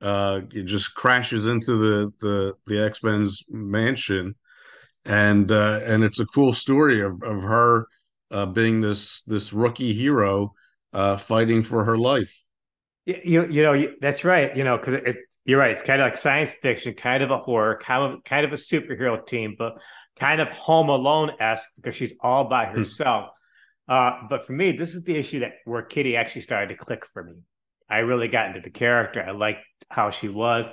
uh, 0.00 0.40
it 0.52 0.64
just 0.64 0.94
crashes 0.94 1.46
into 1.46 1.76
the 1.76 2.12
the 2.20 2.54
the 2.66 2.84
X 2.84 3.02
Men's 3.02 3.44
mansion, 3.50 4.34
and 5.04 5.50
uh, 5.52 5.80
and 5.84 6.02
it's 6.02 6.20
a 6.20 6.26
cool 6.26 6.52
story 6.52 7.02
of 7.02 7.22
of 7.22 7.42
her 7.42 7.86
uh, 8.30 8.46
being 8.46 8.80
this 8.80 9.22
this 9.24 9.52
rookie 9.52 9.92
hero 9.92 10.54
uh, 10.92 11.16
fighting 11.16 11.62
for 11.62 11.84
her 11.84 11.98
life. 11.98 12.34
You 13.04 13.46
you 13.46 13.62
know 13.62 13.74
you, 13.74 13.94
that's 14.00 14.24
right. 14.24 14.56
You 14.56 14.64
know 14.64 14.78
because 14.78 14.94
it, 14.94 15.18
you're 15.44 15.58
right. 15.58 15.70
It's 15.70 15.82
kind 15.82 16.00
of 16.00 16.06
like 16.06 16.16
science 16.16 16.54
fiction, 16.54 16.94
kind 16.94 17.22
of 17.22 17.30
a 17.30 17.38
horror, 17.38 17.78
kind 17.82 18.14
of 18.14 18.24
kind 18.24 18.46
of 18.46 18.52
a 18.52 18.56
superhero 18.56 19.24
team, 19.26 19.54
but 19.58 19.74
kind 20.18 20.40
of 20.40 20.48
Home 20.48 20.88
Alone 20.88 21.32
esque 21.40 21.68
because 21.76 21.94
she's 21.94 22.14
all 22.20 22.44
by 22.44 22.66
hmm. 22.66 22.78
herself. 22.78 23.30
Uh, 23.90 24.20
but 24.28 24.46
for 24.46 24.52
me, 24.52 24.70
this 24.70 24.94
is 24.94 25.02
the 25.02 25.16
issue 25.16 25.40
that 25.40 25.54
where 25.64 25.82
Kitty 25.82 26.16
actually 26.16 26.42
started 26.42 26.68
to 26.68 26.76
click 26.76 27.04
for 27.12 27.24
me. 27.24 27.34
I 27.90 27.98
really 27.98 28.28
got 28.28 28.46
into 28.46 28.60
the 28.60 28.70
character. 28.70 29.20
I 29.20 29.32
liked 29.32 29.64
how 29.88 30.10
she 30.10 30.28
was. 30.28 30.68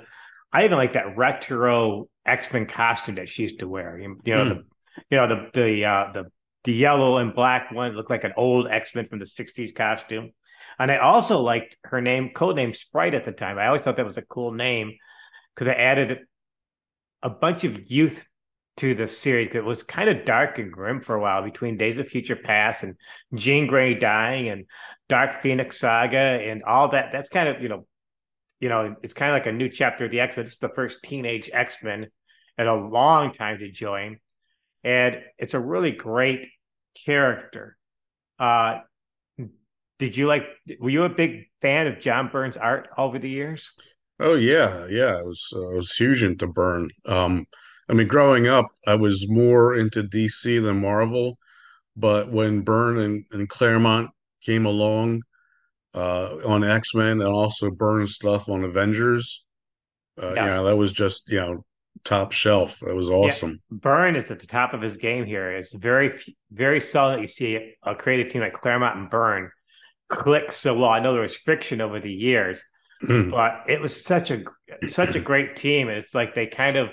I 0.53 0.65
even 0.65 0.77
like 0.77 0.93
that 0.93 1.17
retro 1.17 2.07
X 2.27 2.53
Men 2.53 2.67
costume 2.67 3.15
that 3.15 3.27
she 3.27 3.41
used 3.41 3.59
to 3.59 3.67
wear. 3.67 3.97
You, 3.97 4.09
know, 4.09 4.15
mm. 4.15 4.49
the 4.49 4.63
you 5.09 5.17
know 5.17 5.27
the 5.27 5.49
the 5.53 5.85
uh, 5.85 6.11
the 6.13 6.25
the 6.63 6.73
yellow 6.73 7.17
and 7.17 7.33
black 7.33 7.71
one 7.71 7.93
looked 7.93 8.11
like 8.11 8.23
an 8.23 8.33
old 8.37 8.67
X 8.67 8.93
Men 8.93 9.07
from 9.07 9.17
the 9.17 9.25
'60s 9.25 9.73
costume. 9.73 10.29
And 10.77 10.91
I 10.91 10.97
also 10.97 11.41
liked 11.41 11.75
her 11.85 12.01
name, 12.01 12.29
codename 12.35 12.75
Sprite 12.75 13.15
at 13.15 13.25
the 13.25 13.31
time. 13.31 13.57
I 13.57 13.65
always 13.65 13.81
thought 13.81 13.95
that 13.95 14.05
was 14.05 14.17
a 14.17 14.21
cool 14.21 14.51
name 14.51 14.93
because 15.55 15.67
I 15.67 15.73
added 15.73 16.19
a 17.23 17.31
bunch 17.31 17.63
of 17.63 17.89
youth 17.89 18.27
to 18.77 18.93
the 18.93 19.07
series. 19.07 19.51
It 19.53 19.65
was 19.65 19.83
kind 19.83 20.09
of 20.09 20.25
dark 20.25 20.59
and 20.59 20.71
grim 20.71 21.01
for 21.01 21.15
a 21.15 21.21
while 21.21 21.43
between 21.43 21.77
Days 21.77 21.97
of 21.97 22.07
Future 22.07 22.35
Past 22.35 22.83
and 22.83 22.95
Jean 23.33 23.67
Grey 23.67 23.93
dying 23.93 24.49
and 24.49 24.65
Dark 25.09 25.41
Phoenix 25.41 25.79
Saga 25.79 26.17
and 26.17 26.63
all 26.63 26.89
that. 26.89 27.11
That's 27.11 27.29
kind 27.29 27.49
of 27.49 27.61
you 27.61 27.69
know, 27.69 27.85
you 28.59 28.69
know, 28.69 28.95
it's 29.01 29.13
kind 29.13 29.31
of 29.31 29.35
like 29.35 29.47
a 29.47 29.51
new 29.51 29.69
chapter 29.69 30.05
of 30.05 30.11
the 30.11 30.19
X 30.19 30.37
Men. 30.37 30.45
This 30.45 30.53
is 30.53 30.59
the 30.59 30.69
first 30.69 31.03
teenage 31.03 31.49
X 31.51 31.83
Men 31.83 32.07
in 32.57 32.67
a 32.67 32.75
long 32.75 33.31
time 33.31 33.57
to 33.59 33.71
join, 33.71 34.17
and 34.83 35.21
it's 35.37 35.53
a 35.53 35.59
really 35.59 35.91
great 35.91 36.47
character. 37.05 37.77
Uh, 38.39 38.79
did 39.97 40.15
you 40.15 40.27
like? 40.27 40.43
Were 40.79 40.91
you 40.91 41.03
a 41.03 41.09
big 41.09 41.45
fan 41.61 41.87
of 41.87 41.99
John 41.99 42.29
Byrne's 42.29 42.57
art 42.57 42.89
over 42.97 43.17
the 43.17 43.29
years? 43.29 43.71
Oh 44.19 44.35
yeah, 44.35 44.85
yeah. 44.87 45.17
I 45.17 45.21
was 45.23 45.51
uh, 45.55 45.67
I 45.67 45.73
was 45.73 45.91
huge 45.93 46.21
into 46.21 46.45
Byrne. 46.45 46.89
Um, 47.05 47.47
I 47.89 47.93
mean, 47.93 48.07
growing 48.07 48.47
up, 48.47 48.67
I 48.85 48.95
was 48.95 49.29
more 49.29 49.75
into 49.75 50.03
DC 50.03 50.61
than 50.61 50.81
Marvel, 50.81 51.37
but 51.95 52.29
when 52.29 52.61
Byrne 52.61 52.99
and, 52.99 53.25
and 53.31 53.47
Claremont 53.47 54.09
came 54.41 54.65
along 54.65 55.21
uh, 55.93 56.37
on 56.45 56.63
X 56.63 56.93
Men 56.93 57.21
and 57.21 57.23
also 57.23 57.71
Byrne 57.71 58.07
stuff 58.07 58.49
on 58.49 58.63
Avengers, 58.63 59.45
uh, 60.21 60.33
yes. 60.33 60.43
you 60.43 60.49
know, 60.49 60.63
that 60.65 60.75
was 60.75 60.91
just 60.91 61.31
you 61.31 61.39
know 61.39 61.65
top 62.03 62.31
shelf. 62.31 62.79
That 62.81 62.93
was 62.95 63.09
awesome. 63.09 63.61
Yeah, 63.71 63.77
Byrne 63.81 64.15
is 64.15 64.29
at 64.31 64.39
the 64.39 64.47
top 64.47 64.73
of 64.73 64.81
his 64.81 64.97
game 64.97 65.25
here. 65.25 65.51
It's 65.51 65.73
very 65.73 66.11
very 66.51 66.81
solid. 66.81 67.21
You 67.21 67.27
see 67.27 67.73
a 67.83 67.95
creative 67.95 68.31
team 68.31 68.41
like 68.41 68.53
Claremont 68.53 68.97
and 68.97 69.09
Byrne 69.09 69.49
click 70.09 70.51
so 70.51 70.73
well. 70.73 70.89
I 70.89 70.99
know 70.99 71.13
there 71.13 71.21
was 71.21 71.35
friction 71.35 71.81
over 71.81 71.99
the 71.99 72.11
years, 72.11 72.61
hmm. 73.01 73.29
but 73.29 73.63
it 73.67 73.81
was 73.81 74.03
such 74.03 74.31
a 74.31 74.43
such 74.87 75.15
a 75.15 75.19
great 75.19 75.55
team, 75.55 75.89
it's 75.89 76.13
like 76.13 76.35
they 76.35 76.47
kind 76.47 76.75
of 76.75 76.89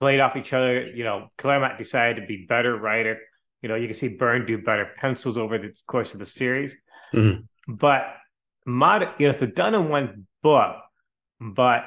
played 0.00 0.20
off 0.20 0.36
each 0.36 0.52
other. 0.52 0.82
You 0.82 1.04
know, 1.04 1.28
Claremont 1.38 1.78
decided 1.78 2.20
to 2.20 2.26
be 2.26 2.46
better 2.48 2.76
writer. 2.76 3.18
You 3.62 3.68
know, 3.68 3.74
you 3.74 3.86
can 3.86 3.94
see 3.94 4.08
Byrne 4.08 4.46
do 4.46 4.58
better 4.58 4.90
pencils 4.98 5.38
over 5.38 5.58
the 5.58 5.74
course 5.86 6.12
of 6.12 6.20
the 6.20 6.26
series. 6.26 6.76
Mm-hmm. 7.14 7.72
But 7.74 8.06
modern, 8.66 9.10
you 9.18 9.26
know, 9.26 9.32
it's 9.32 9.42
a 9.42 9.46
done 9.46 9.74
in 9.74 9.88
one 9.88 10.26
book, 10.42 10.76
but 11.40 11.84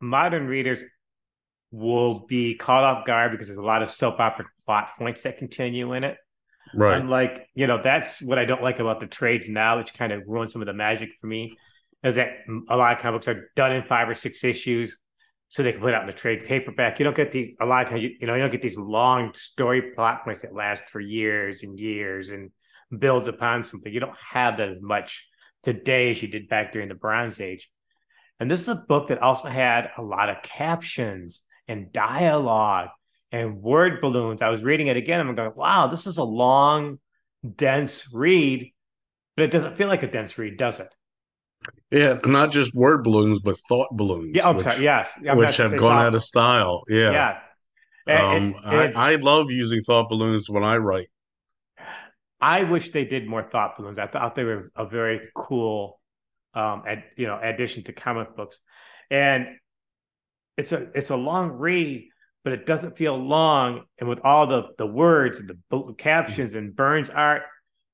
modern 0.00 0.46
readers 0.46 0.84
will 1.70 2.26
be 2.26 2.54
caught 2.54 2.84
off 2.84 3.06
guard 3.06 3.32
because 3.32 3.48
there's 3.48 3.58
a 3.58 3.62
lot 3.62 3.82
of 3.82 3.90
soap 3.90 4.20
opera 4.20 4.46
plot 4.64 4.90
points 4.98 5.22
that 5.22 5.38
continue 5.38 5.92
in 5.92 6.04
it. 6.04 6.16
Right. 6.74 7.02
like 7.04 7.48
you 7.54 7.66
know, 7.66 7.80
that's 7.82 8.20
what 8.20 8.38
I 8.38 8.44
don't 8.44 8.62
like 8.62 8.78
about 8.78 9.00
the 9.00 9.06
trades 9.06 9.48
now, 9.48 9.78
which 9.78 9.94
kind 9.94 10.12
of 10.12 10.22
ruins 10.26 10.52
some 10.52 10.60
of 10.60 10.66
the 10.66 10.74
magic 10.74 11.10
for 11.20 11.26
me, 11.26 11.56
is 12.04 12.16
that 12.16 12.28
a 12.68 12.76
lot 12.76 12.92
of 12.92 12.98
comic 13.00 13.22
books 13.22 13.28
are 13.28 13.50
done 13.56 13.72
in 13.72 13.82
five 13.84 14.08
or 14.08 14.14
six 14.14 14.44
issues 14.44 14.98
so 15.48 15.62
they 15.62 15.72
can 15.72 15.80
put 15.80 15.94
out 15.94 16.02
in 16.02 16.06
the 16.06 16.12
trade 16.12 16.44
paperback. 16.44 16.98
You 16.98 17.04
don't 17.04 17.16
get 17.16 17.32
these 17.32 17.54
a 17.60 17.66
lot 17.66 17.82
of 17.82 17.90
times. 17.90 18.02
You, 18.02 18.10
you 18.20 18.26
know, 18.26 18.34
you 18.34 18.40
don't 18.40 18.52
get 18.52 18.62
these 18.62 18.78
long 18.78 19.32
story 19.34 19.92
plot 19.94 20.24
points 20.24 20.42
that 20.42 20.54
last 20.54 20.84
for 20.88 21.00
years 21.00 21.62
and 21.62 21.78
years 21.78 22.30
and 22.30 22.50
builds 22.96 23.28
upon 23.28 23.62
something. 23.62 23.92
You 23.92 24.00
don't 24.00 24.16
have 24.30 24.58
that 24.58 24.68
as 24.68 24.80
much 24.80 25.26
today 25.62 26.10
as 26.10 26.20
you 26.22 26.28
did 26.28 26.48
back 26.48 26.72
during 26.72 26.88
the 26.88 26.94
Bronze 26.94 27.40
Age. 27.40 27.70
And 28.40 28.50
this 28.50 28.60
is 28.60 28.68
a 28.68 28.84
book 28.88 29.08
that 29.08 29.22
also 29.22 29.48
had 29.48 29.90
a 29.96 30.02
lot 30.02 30.30
of 30.30 30.42
captions 30.42 31.42
and 31.66 31.92
dialogue 31.92 32.88
and 33.32 33.60
word 33.60 34.00
balloons. 34.00 34.42
I 34.42 34.48
was 34.48 34.62
reading 34.62 34.86
it 34.86 34.96
again. 34.96 35.20
I'm 35.20 35.34
going, 35.34 35.52
wow, 35.54 35.86
this 35.86 36.06
is 36.06 36.18
a 36.18 36.24
long, 36.24 36.98
dense 37.56 38.12
read, 38.12 38.72
but 39.36 39.44
it 39.44 39.50
doesn't 39.50 39.76
feel 39.76 39.88
like 39.88 40.02
a 40.02 40.10
dense 40.10 40.38
read, 40.38 40.56
does 40.56 40.80
it? 40.80 40.92
Yeah, 41.90 42.18
not 42.24 42.50
just 42.50 42.74
word 42.74 43.02
balloons, 43.02 43.40
but 43.40 43.56
thought 43.68 43.88
balloons. 43.92 44.32
Yeah, 44.34 44.48
I'm 44.48 44.56
which, 44.56 44.64
sorry. 44.64 44.82
Yes, 44.82 45.10
I'm 45.28 45.38
which 45.38 45.56
have 45.56 45.76
gone 45.76 46.04
out 46.04 46.14
of 46.14 46.22
style. 46.22 46.82
Yeah, 46.88 47.12
yeah. 47.12 47.38
And, 48.06 48.54
um, 48.54 48.62
and, 48.64 48.96
I, 48.96 49.12
I 49.12 49.14
love 49.16 49.50
using 49.50 49.80
thought 49.82 50.08
balloons 50.08 50.48
when 50.48 50.64
I 50.64 50.76
write. 50.76 51.08
I 52.40 52.64
wish 52.64 52.90
they 52.90 53.04
did 53.04 53.26
more 53.26 53.42
thought 53.42 53.76
balloons. 53.76 53.98
I 53.98 54.06
thought 54.06 54.34
they 54.34 54.44
were 54.44 54.70
a 54.76 54.86
very 54.86 55.20
cool, 55.34 56.00
um, 56.54 56.84
ad, 56.86 57.04
you 57.16 57.26
know, 57.26 57.38
addition 57.42 57.84
to 57.84 57.92
comic 57.92 58.36
books, 58.36 58.60
and 59.10 59.54
it's 60.56 60.72
a 60.72 60.88
it's 60.94 61.10
a 61.10 61.16
long 61.16 61.52
read, 61.52 62.08
but 62.44 62.52
it 62.52 62.66
doesn't 62.66 62.98
feel 62.98 63.16
long. 63.16 63.84
And 63.98 64.08
with 64.08 64.20
all 64.24 64.46
the 64.46 64.68
the 64.76 64.86
words 64.86 65.40
and 65.40 65.48
the 65.48 65.94
captions 65.96 66.54
and 66.54 66.76
Byrne's 66.76 67.10
art, 67.10 67.42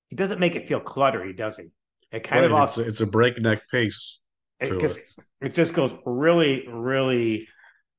he 0.08 0.16
doesn't 0.16 0.40
make 0.40 0.56
it 0.56 0.66
feel 0.68 0.80
cluttery, 0.80 1.36
does 1.36 1.56
he? 1.56 1.68
It 2.14 2.22
kind 2.22 2.42
right, 2.42 2.50
of 2.50 2.54
also 2.54 2.82
it's, 2.82 2.90
it's, 2.90 3.00
a 3.00 3.06
breakneck 3.06 3.68
pace. 3.68 4.20
It, 4.60 4.70
it. 4.70 4.98
it 5.40 5.54
just 5.54 5.74
goes 5.74 5.92
really, 6.06 6.64
really 6.68 7.48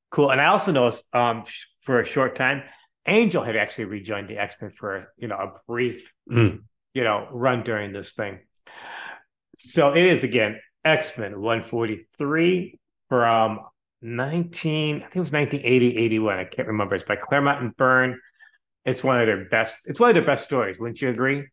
cool. 0.10 0.32
And 0.32 0.40
I 0.40 0.46
also 0.46 0.72
noticed 0.72 1.14
um, 1.14 1.44
for 1.82 2.00
a 2.00 2.06
short 2.06 2.36
time, 2.36 2.64
Angel 3.06 3.44
had 3.44 3.58
actually 3.58 3.86
rejoined 3.86 4.30
the 4.30 4.38
X 4.38 4.56
Men 4.62 4.72
for 4.72 5.12
you 5.18 5.28
know 5.28 5.36
a 5.36 5.52
brief 5.68 6.12
mm. 6.32 6.62
you 6.94 7.04
know 7.04 7.28
run 7.30 7.64
during 7.64 7.92
this 7.92 8.14
thing. 8.14 8.40
So 9.58 9.94
it 9.94 10.06
is 10.06 10.24
again 10.24 10.60
X 10.86 11.18
Men 11.18 11.42
143 11.42 12.80
from 13.10 13.60
19, 14.02 14.96
I 14.96 15.00
think 15.00 15.16
it 15.16 15.20
was 15.20 15.32
1980, 15.32 15.98
81. 15.98 16.40
I 16.40 16.46
can't 16.46 16.68
remember. 16.70 16.96
It's 16.96 17.04
by 17.04 17.18
Claremont 17.18 17.62
and 17.62 17.76
Byrne. 17.76 18.20
It's 18.86 19.04
one 19.04 19.20
of 19.20 19.28
their 19.28 19.46
best. 19.50 19.78
It's 19.86 20.00
one 20.00 20.10
of 20.10 20.16
their 20.16 20.26
best 20.26 20.46
stories. 20.46 20.80
Wouldn't 20.80 21.02
you 21.02 21.10
agree? 21.10 21.48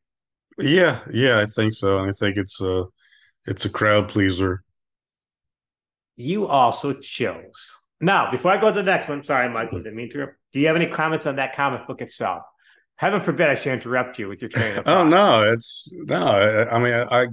Yeah, 0.59 1.01
yeah, 1.12 1.41
I 1.41 1.47
think 1.47 1.75
so. 1.75 1.99
And 1.99 2.11
I 2.11 2.12
think 2.12 2.37
it's 2.37 2.61
a 2.61 2.85
it's 3.47 3.65
a 3.65 3.71
crowd 3.71 4.09
pleaser. 4.09 4.62
You 6.17 6.47
also 6.47 6.93
chose. 6.95 7.73
Now, 8.01 8.31
before 8.31 8.53
I 8.53 8.61
go 8.61 8.69
to 8.69 8.75
the 8.75 8.83
next 8.83 9.09
one, 9.09 9.25
sorry, 9.25 9.49
Michael, 9.49 9.79
didn't 9.79 9.97
mean 9.97 10.11
to. 10.11 10.29
Do 10.53 10.61
you 10.61 10.67
have 10.67 10.77
any 10.77 10.87
comments 10.87 11.27
on 11.27 11.37
that 11.37 11.57
comic 11.57 11.87
book 11.87 12.03
itself? 12.03 12.43
Heaven 12.97 13.23
forbid 13.23 13.49
I 13.49 13.55
should 13.55 13.73
interrupt 13.73 14.19
you 14.19 14.29
with 14.29 14.43
your 14.43 14.51
train 14.51 14.77
of 14.77 14.85
thought. 14.85 14.97
Oh 14.97 15.09
no, 15.09 15.43
it's 15.51 15.93
no. 15.95 16.25
I, 16.25 16.77
I 16.77 16.79
mean, 16.79 16.95
I, 16.95 17.27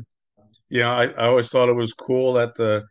you 0.69 0.79
know, 0.81 0.91
I, 0.91 1.05
I 1.05 1.27
always 1.27 1.49
thought 1.49 1.69
it 1.69 1.75
was 1.75 1.93
cool 1.93 2.33
that 2.33 2.55
the 2.55 2.85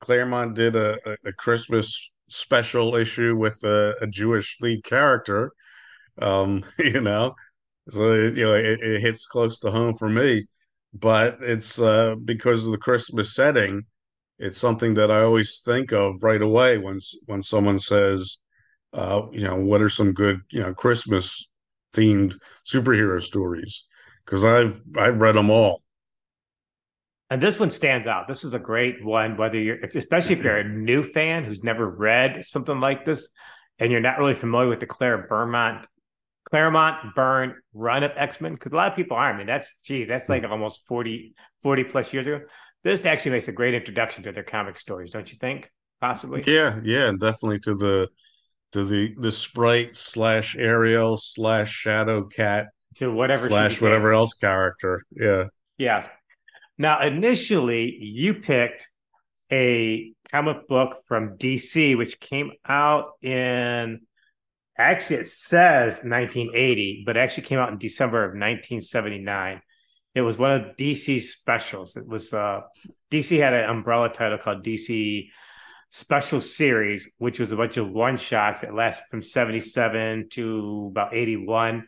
Claremont 0.00 0.54
did 0.54 0.76
a, 0.76 0.98
a, 1.24 1.32
Christmas 1.32 2.12
special 2.28 2.94
issue 2.94 3.36
with 3.36 3.62
a, 3.64 3.94
a 4.00 4.06
Jewish 4.06 4.56
lead 4.60 4.84
character. 4.84 5.52
Um, 6.20 6.64
you 6.78 7.00
know, 7.00 7.34
so 7.90 8.12
you 8.12 8.44
know 8.44 8.54
it, 8.54 8.80
it, 8.80 9.00
hits 9.00 9.26
close 9.26 9.58
to 9.60 9.70
home 9.70 9.94
for 9.94 10.08
me. 10.08 10.46
But 10.94 11.38
it's 11.40 11.80
uh, 11.80 12.14
because 12.24 12.66
of 12.66 12.72
the 12.72 12.78
Christmas 12.78 13.34
setting. 13.34 13.84
It's 14.38 14.58
something 14.58 14.94
that 14.94 15.10
I 15.10 15.22
always 15.22 15.62
think 15.64 15.92
of 15.92 16.22
right 16.22 16.40
away 16.40 16.78
when 16.78 17.00
when 17.26 17.42
someone 17.42 17.78
says, 17.78 18.38
uh, 18.92 19.22
you 19.32 19.40
know, 19.40 19.56
what 19.56 19.82
are 19.82 19.88
some 19.88 20.12
good 20.12 20.40
you 20.50 20.62
know 20.62 20.74
Christmas 20.74 21.48
themed 21.92 22.36
superhero 22.66 23.20
stories? 23.22 23.84
Because 24.24 24.44
I've 24.44 24.80
I've 24.96 25.20
read 25.20 25.34
them 25.34 25.50
all. 25.50 25.82
And 27.30 27.42
this 27.42 27.58
one 27.58 27.70
stands 27.70 28.06
out. 28.06 28.26
This 28.26 28.42
is 28.42 28.54
a 28.54 28.58
great 28.58 29.04
one, 29.04 29.36
whether 29.36 29.58
you're, 29.58 29.78
especially 29.94 30.36
if 30.36 30.42
you're 30.42 30.58
a 30.58 30.68
new 30.68 31.02
fan 31.02 31.44
who's 31.44 31.62
never 31.62 31.86
read 31.86 32.42
something 32.42 32.80
like 32.80 33.04
this, 33.04 33.28
and 33.78 33.92
you're 33.92 34.00
not 34.00 34.18
really 34.18 34.34
familiar 34.34 34.68
with 34.68 34.80
the 34.80 34.86
Claire 34.86 35.26
Beaumont, 35.28 35.86
Claremont 36.50 37.14
Byrne, 37.14 37.54
run 37.74 38.02
of 38.04 38.12
X 38.16 38.40
Men, 38.40 38.54
because 38.54 38.72
a 38.72 38.76
lot 38.76 38.90
of 38.90 38.96
people 38.96 39.16
are. 39.16 39.32
I 39.32 39.36
mean, 39.36 39.46
that's 39.46 39.72
geez, 39.84 40.08
that's 40.08 40.28
like 40.28 40.44
hmm. 40.44 40.52
almost 40.52 40.86
40, 40.86 41.34
40 41.62 41.84
plus 41.84 42.12
years 42.12 42.26
ago. 42.26 42.40
This 42.84 43.04
actually 43.04 43.32
makes 43.32 43.48
a 43.48 43.52
great 43.52 43.74
introduction 43.74 44.22
to 44.24 44.32
their 44.32 44.44
comic 44.44 44.78
stories, 44.78 45.10
don't 45.10 45.30
you 45.30 45.36
think? 45.38 45.70
Possibly. 46.00 46.44
Yeah, 46.46 46.80
yeah, 46.84 47.08
and 47.08 47.18
definitely 47.18 47.58
to 47.60 47.74
the 47.74 48.08
to 48.72 48.84
the 48.84 49.14
the 49.18 49.32
sprite 49.32 49.96
slash 49.96 50.56
Ariel 50.56 51.16
slash 51.16 51.70
Shadow 51.70 52.24
Cat 52.24 52.68
to 52.96 53.12
whatever 53.12 53.48
slash 53.48 53.80
whatever 53.80 54.12
else 54.12 54.34
character. 54.34 55.02
Yeah. 55.10 55.44
Yeah. 55.76 56.06
Now, 56.78 57.04
initially, 57.04 57.96
you 58.00 58.34
picked 58.34 58.88
a 59.50 60.12
comic 60.30 60.68
book 60.68 61.02
from 61.06 61.36
DC, 61.36 61.96
which 61.96 62.20
came 62.20 62.52
out 62.66 63.12
in 63.22 64.00
actually 64.78 65.16
it 65.16 65.26
says 65.26 65.94
1980, 66.04 67.02
but 67.04 67.16
actually 67.16 67.44
came 67.44 67.58
out 67.58 67.70
in 67.70 67.78
December 67.78 68.24
of 68.24 68.30
1979. 68.30 69.60
It 70.14 70.20
was 70.22 70.38
one 70.38 70.52
of 70.52 70.76
DC's 70.76 71.32
specials. 71.32 71.96
It 71.96 72.06
was 72.06 72.32
uh, 72.32 72.60
DC 73.10 73.38
had 73.38 73.54
an 73.54 73.68
umbrella 73.68 74.08
title 74.08 74.38
called 74.38 74.64
DC 74.64 75.28
Special 75.90 76.40
Series, 76.40 77.08
which 77.18 77.38
was 77.38 77.52
a 77.52 77.56
bunch 77.56 77.76
of 77.76 77.90
one 77.90 78.16
shots 78.16 78.60
that 78.60 78.74
lasted 78.74 79.04
from 79.10 79.22
77 79.22 80.28
to 80.32 80.88
about 80.90 81.14
81. 81.14 81.86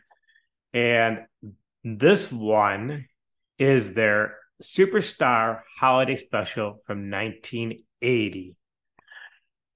And 0.73 1.19
this 1.83 2.31
one 2.31 3.05
is 3.57 3.93
their 3.93 4.37
Superstar 4.61 5.61
Holiday 5.77 6.15
Special 6.15 6.81
from 6.85 7.09
1980. 7.09 8.55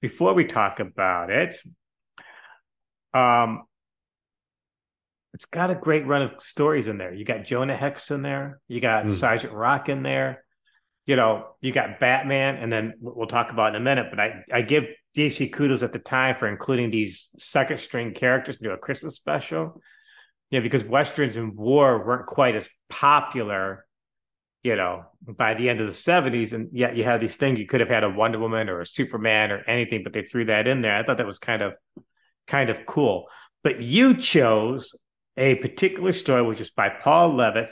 Before 0.01 0.33
we 0.33 0.45
talk 0.45 0.79
about 0.79 1.29
it, 1.29 1.55
um, 3.15 3.63
it's 5.33 5.45
got 5.45 5.71
a 5.71 5.75
great 5.75 6.05
run 6.05 6.21
of 6.21 6.41
stories 6.41 6.87
in 6.87 6.97
there. 6.97 7.13
You 7.13 7.25
got 7.25 7.45
Jonah 7.45 7.75
Hex 7.75 8.11
in 8.11 8.21
there, 8.21 8.59
you 8.67 8.79
got 8.79 9.05
mm. 9.05 9.11
Sergeant 9.11 9.53
Rock 9.53 9.89
in 9.89 10.03
there, 10.03 10.43
you 11.05 11.15
know, 11.15 11.47
you 11.61 11.71
got 11.71 11.99
Batman, 11.99 12.55
and 12.55 12.71
then 12.71 12.93
we'll 12.99 13.27
talk 13.27 13.51
about 13.51 13.75
in 13.75 13.81
a 13.81 13.83
minute. 13.83 14.07
But 14.09 14.19
I, 14.19 14.43
I 14.51 14.61
give 14.61 14.85
DC 15.15 15.51
kudos 15.51 15.83
at 15.83 15.93
the 15.93 15.99
time 15.99 16.35
for 16.37 16.47
including 16.47 16.91
these 16.91 17.29
second 17.37 17.79
string 17.79 18.13
characters 18.13 18.57
into 18.57 18.71
a 18.71 18.77
Christmas 18.77 19.15
special. 19.15 19.81
Yeah, 20.51 20.59
because 20.59 20.85
westerns 20.85 21.37
and 21.37 21.55
war 21.55 22.05
weren't 22.05 22.27
quite 22.27 22.55
as 22.55 22.69
popular 22.89 23.85
you 24.65 24.75
know, 24.75 25.05
by 25.23 25.53
the 25.53 25.69
end 25.69 25.79
of 25.79 25.85
the 25.85 25.93
70s. 25.93 26.51
And 26.51 26.69
yet 26.73 26.97
you 26.97 27.03
had 27.03 27.21
these 27.21 27.37
things 27.37 27.59
you 27.59 27.67
could 27.67 27.81
have 27.81 27.89
had 27.89 28.03
a 28.03 28.09
Wonder 28.09 28.39
Woman 28.39 28.67
or 28.67 28.81
a 28.81 28.85
Superman 28.85 29.51
or 29.51 29.59
anything, 29.67 30.01
but 30.03 30.11
they 30.11 30.23
threw 30.23 30.45
that 30.45 30.67
in 30.67 30.81
there. 30.81 30.97
I 30.97 31.03
thought 31.03 31.17
that 31.17 31.27
was 31.27 31.37
kind 31.37 31.61
of 31.61 31.73
kind 32.47 32.69
of 32.69 32.85
cool. 32.85 33.25
But 33.63 33.81
you 33.81 34.13
chose 34.15 34.97
a 35.37 35.55
particular 35.55 36.13
story, 36.13 36.41
which 36.43 36.61
is 36.61 36.69
by 36.69 36.89
Paul 36.89 37.33
Levitz, 37.33 37.71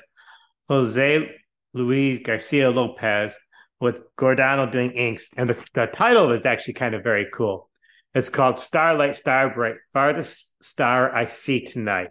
Jose 0.70 1.30
Luis 1.74 2.20
Garcia 2.20 2.70
Lopez, 2.70 3.36
with 3.80 4.02
Giordano 4.20 4.66
doing 4.66 4.92
inks. 4.92 5.28
And 5.38 5.50
the, 5.50 5.64
the 5.74 5.88
title 5.88 6.32
is 6.32 6.46
actually 6.46 6.76
kind 6.76 6.96
of 6.96 7.04
very 7.04 7.28
cool. 7.34 7.70
It's 8.16 8.30
called 8.30 8.60
Starlight 8.60 9.16
Starbright, 9.16 9.76
Farthest 9.94 10.56
Star 10.64 11.14
I 11.16 11.26
See 11.26 11.62
Tonight. 11.66 12.10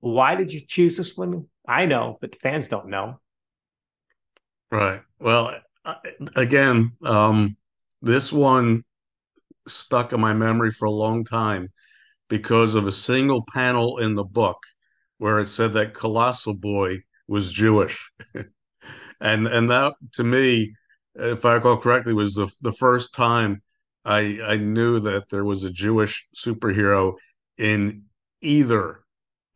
why 0.00 0.34
did 0.34 0.52
you 0.52 0.60
choose 0.60 0.96
this 0.96 1.16
one? 1.16 1.46
I 1.66 1.86
know, 1.86 2.18
but 2.20 2.34
fans 2.36 2.68
don't 2.68 2.88
know. 2.88 3.20
Right. 4.70 5.00
Well, 5.18 5.54
again, 6.34 6.92
um, 7.02 7.56
this 8.02 8.32
one 8.32 8.84
stuck 9.66 10.12
in 10.12 10.20
my 10.20 10.32
memory 10.32 10.70
for 10.70 10.86
a 10.86 10.90
long 10.90 11.24
time 11.24 11.68
because 12.28 12.74
of 12.74 12.86
a 12.86 12.92
single 12.92 13.44
panel 13.52 13.98
in 13.98 14.14
the 14.14 14.24
book 14.24 14.58
where 15.18 15.38
it 15.38 15.48
said 15.48 15.72
that 15.74 15.94
Colossal 15.94 16.54
Boy 16.54 16.98
was 17.28 17.52
Jewish. 17.52 18.10
and 19.20 19.46
and 19.46 19.70
that 19.70 19.94
to 20.14 20.24
me, 20.24 20.74
if 21.14 21.44
I 21.44 21.54
recall 21.54 21.78
correctly, 21.78 22.14
was 22.14 22.34
the 22.34 22.50
the 22.60 22.72
first 22.72 23.14
time 23.14 23.62
I 24.04 24.38
I 24.44 24.56
knew 24.56 25.00
that 25.00 25.28
there 25.30 25.44
was 25.44 25.64
a 25.64 25.70
Jewish 25.70 26.26
superhero 26.34 27.14
in 27.58 28.04
either 28.42 29.00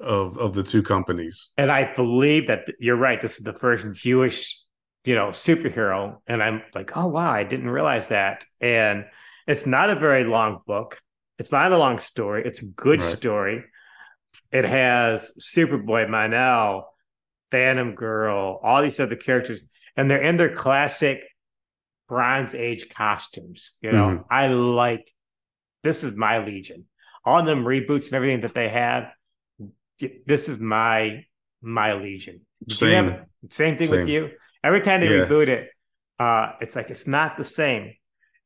of 0.00 0.38
of 0.38 0.54
the 0.54 0.62
two 0.62 0.82
companies. 0.82 1.50
And 1.58 1.70
I 1.70 1.92
believe 1.94 2.46
that 2.46 2.66
you're 2.78 2.96
right. 2.96 3.20
This 3.20 3.38
is 3.38 3.44
the 3.44 3.52
first 3.52 3.86
Jewish, 3.92 4.58
you 5.04 5.14
know, 5.14 5.28
superhero. 5.28 6.18
And 6.26 6.42
I'm 6.42 6.62
like, 6.74 6.96
oh 6.96 7.06
wow, 7.06 7.30
I 7.30 7.44
didn't 7.44 7.70
realize 7.70 8.08
that. 8.08 8.44
And 8.60 9.04
it's 9.50 9.66
not 9.66 9.90
a 9.90 9.96
very 9.96 10.24
long 10.24 10.60
book. 10.66 11.00
It's 11.38 11.52
not 11.52 11.72
a 11.72 11.78
long 11.78 11.98
story. 11.98 12.42
It's 12.44 12.62
a 12.62 12.66
good 12.66 13.02
right. 13.02 13.16
story. 13.16 13.64
It 14.52 14.64
has 14.64 15.32
Superboy, 15.40 16.08
Mon-El, 16.08 16.88
Phantom 17.50 17.94
Girl, 17.94 18.60
all 18.62 18.82
these 18.82 19.00
other 19.00 19.16
characters, 19.16 19.62
and 19.96 20.10
they're 20.10 20.22
in 20.22 20.36
their 20.36 20.54
classic 20.54 21.22
Bronze 22.08 22.54
Age 22.54 22.88
costumes. 22.90 23.72
You 23.80 23.92
know, 23.92 24.08
mm-hmm. 24.08 24.22
I 24.30 24.48
like 24.48 25.10
this 25.82 26.04
is 26.04 26.16
my 26.16 26.44
Legion. 26.44 26.84
All 27.24 27.42
them 27.44 27.64
reboots 27.64 28.06
and 28.06 28.14
everything 28.14 28.42
that 28.42 28.54
they 28.54 28.68
have, 28.68 29.10
this 30.26 30.48
is 30.48 30.60
my 30.60 31.24
my 31.62 31.94
Legion. 31.94 32.40
Same. 32.68 33.10
Have, 33.10 33.24
same 33.50 33.76
thing 33.76 33.88
same. 33.88 34.00
with 34.00 34.08
you. 34.08 34.30
Every 34.62 34.80
time 34.80 35.00
they 35.00 35.08
yeah. 35.08 35.24
reboot 35.24 35.48
it, 35.48 35.70
uh, 36.18 36.52
it's 36.60 36.76
like 36.76 36.90
it's 36.90 37.06
not 37.06 37.36
the 37.36 37.44
same. 37.44 37.94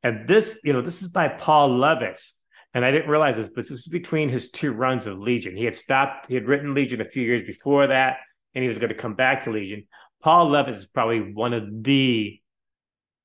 And 0.04 0.28
this, 0.28 0.60
you 0.62 0.72
know, 0.72 0.82
this 0.82 1.02
is 1.02 1.08
by 1.08 1.26
Paul 1.26 1.70
Levitz. 1.70 2.32
And 2.74 2.84
I 2.84 2.90
didn't 2.90 3.10
realize 3.10 3.36
this, 3.36 3.48
but 3.48 3.62
this 3.62 3.70
was 3.70 3.86
between 3.86 4.28
his 4.28 4.50
two 4.50 4.72
runs 4.72 5.06
of 5.06 5.18
Legion. 5.18 5.56
He 5.56 5.64
had 5.64 5.74
stopped, 5.74 6.26
he 6.26 6.34
had 6.34 6.46
written 6.46 6.74
Legion 6.74 7.00
a 7.00 7.04
few 7.04 7.22
years 7.22 7.42
before 7.42 7.86
that, 7.86 8.18
and 8.54 8.62
he 8.62 8.68
was 8.68 8.78
going 8.78 8.90
to 8.90 8.94
come 8.94 9.14
back 9.14 9.44
to 9.44 9.50
Legion. 9.50 9.86
Paul 10.22 10.50
Levitz 10.50 10.76
is 10.76 10.86
probably 10.86 11.32
one 11.32 11.54
of 11.54 11.82
the 11.82 12.40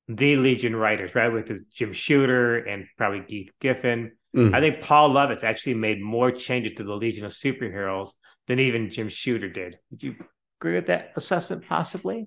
the 0.08 0.34
Legion 0.34 0.74
writers, 0.74 1.14
right? 1.14 1.32
With 1.32 1.52
Jim 1.72 1.92
Shooter 1.92 2.58
and 2.58 2.86
probably 2.98 3.20
Keith 3.20 3.52
Giffen. 3.60 4.10
Mm. 4.34 4.52
I 4.52 4.60
think 4.60 4.80
Paul 4.80 5.10
Levitz 5.10 5.44
actually 5.44 5.74
made 5.74 6.02
more 6.02 6.32
changes 6.32 6.72
to 6.76 6.84
the 6.84 6.94
Legion 6.94 7.24
of 7.24 7.30
Superheroes 7.30 8.08
than 8.48 8.58
even 8.58 8.90
Jim 8.90 9.08
Shooter 9.08 9.48
did. 9.48 9.78
Would 9.90 10.02
you 10.02 10.16
agree 10.60 10.74
with 10.74 10.86
that 10.86 11.12
assessment, 11.14 11.64
possibly? 11.68 12.26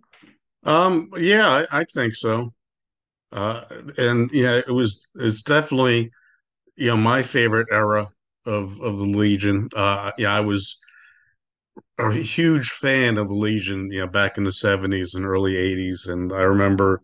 Um, 0.63 1.09
yeah, 1.17 1.65
I, 1.71 1.79
I 1.79 1.83
think 1.83 2.15
so. 2.15 2.53
Uh, 3.33 3.63
and 3.97 4.31
yeah, 4.31 4.57
it 4.67 4.71
was 4.71 5.07
it's 5.15 5.43
definitely 5.43 6.11
you 6.77 6.87
know 6.87 6.97
my 6.97 7.23
favorite 7.23 7.67
era 7.71 8.09
of 8.45 8.81
of 8.81 8.99
the 8.99 9.05
Legion. 9.05 9.69
Uh, 9.75 10.11
yeah, 10.17 10.33
I 10.35 10.41
was 10.41 10.77
a 11.99 12.11
huge 12.13 12.69
fan 12.69 13.17
of 13.17 13.29
the 13.29 13.35
Legion, 13.35 13.91
you 13.91 13.99
know, 14.01 14.07
back 14.07 14.37
in 14.37 14.43
the 14.43 14.51
seventies 14.51 15.13
and 15.15 15.25
early 15.25 15.55
eighties, 15.55 16.05
and 16.07 16.31
I 16.33 16.41
remember, 16.41 17.01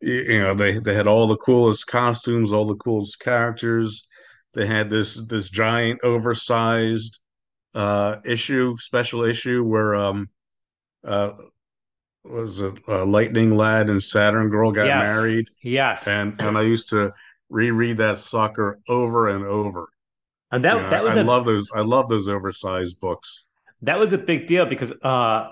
you 0.00 0.40
know, 0.40 0.54
they 0.54 0.78
they 0.78 0.94
had 0.94 1.08
all 1.08 1.28
the 1.28 1.38
coolest 1.38 1.86
costumes, 1.88 2.52
all 2.52 2.66
the 2.66 2.76
coolest 2.76 3.20
characters. 3.20 4.06
They 4.54 4.66
had 4.66 4.90
this 4.90 5.22
this 5.26 5.50
giant, 5.50 6.00
oversized 6.04 7.20
uh, 7.74 8.18
issue, 8.24 8.76
special 8.78 9.24
issue 9.24 9.64
where 9.64 9.94
um, 9.96 10.30
uh, 11.04 11.32
was 12.24 12.60
it 12.60 12.78
uh, 12.88 13.04
Lightning 13.04 13.56
Lad 13.56 13.90
and 13.90 14.02
Saturn 14.02 14.48
Girl 14.48 14.72
got 14.72 14.86
yes. 14.86 15.06
married? 15.06 15.48
Yes. 15.62 16.06
And 16.06 16.40
and 16.40 16.56
I 16.56 16.62
used 16.62 16.88
to 16.90 17.12
reread 17.50 17.98
that 17.98 18.18
sucker 18.18 18.80
over 18.88 19.28
and 19.28 19.44
over. 19.44 19.88
And 20.50 20.64
that 20.64 20.76
you 20.76 20.82
know, 20.82 20.90
that 20.90 21.04
was 21.04 21.16
I, 21.16 21.20
a, 21.20 21.24
love 21.24 21.44
those 21.44 21.70
I 21.74 21.80
love 21.80 22.08
those 22.08 22.28
oversized 22.28 23.00
books. 23.00 23.44
That 23.82 23.98
was 23.98 24.12
a 24.12 24.18
big 24.18 24.46
deal 24.46 24.66
because 24.66 24.92
uh 25.02 25.50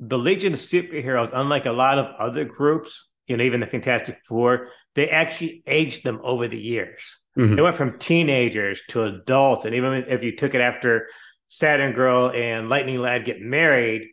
the 0.00 0.18
Legion 0.18 0.52
of 0.52 0.58
Superheroes, 0.58 1.30
unlike 1.32 1.66
a 1.66 1.72
lot 1.72 1.98
of 1.98 2.06
other 2.18 2.44
groups, 2.44 3.08
you 3.26 3.36
know, 3.36 3.44
even 3.44 3.60
the 3.60 3.66
Fantastic 3.66 4.18
Four, 4.26 4.68
they 4.94 5.08
actually 5.08 5.62
aged 5.66 6.04
them 6.04 6.20
over 6.24 6.48
the 6.48 6.58
years. 6.58 7.18
Mm-hmm. 7.38 7.54
They 7.54 7.62
went 7.62 7.76
from 7.76 7.98
teenagers 7.98 8.82
to 8.88 9.04
adults, 9.04 9.64
and 9.64 9.74
even 9.74 10.04
if 10.08 10.24
you 10.24 10.36
took 10.36 10.54
it 10.54 10.60
after 10.60 11.08
Saturn 11.48 11.92
Girl 11.92 12.30
and 12.30 12.68
Lightning 12.68 12.98
Lad 12.98 13.24
get 13.24 13.40
married, 13.40 14.08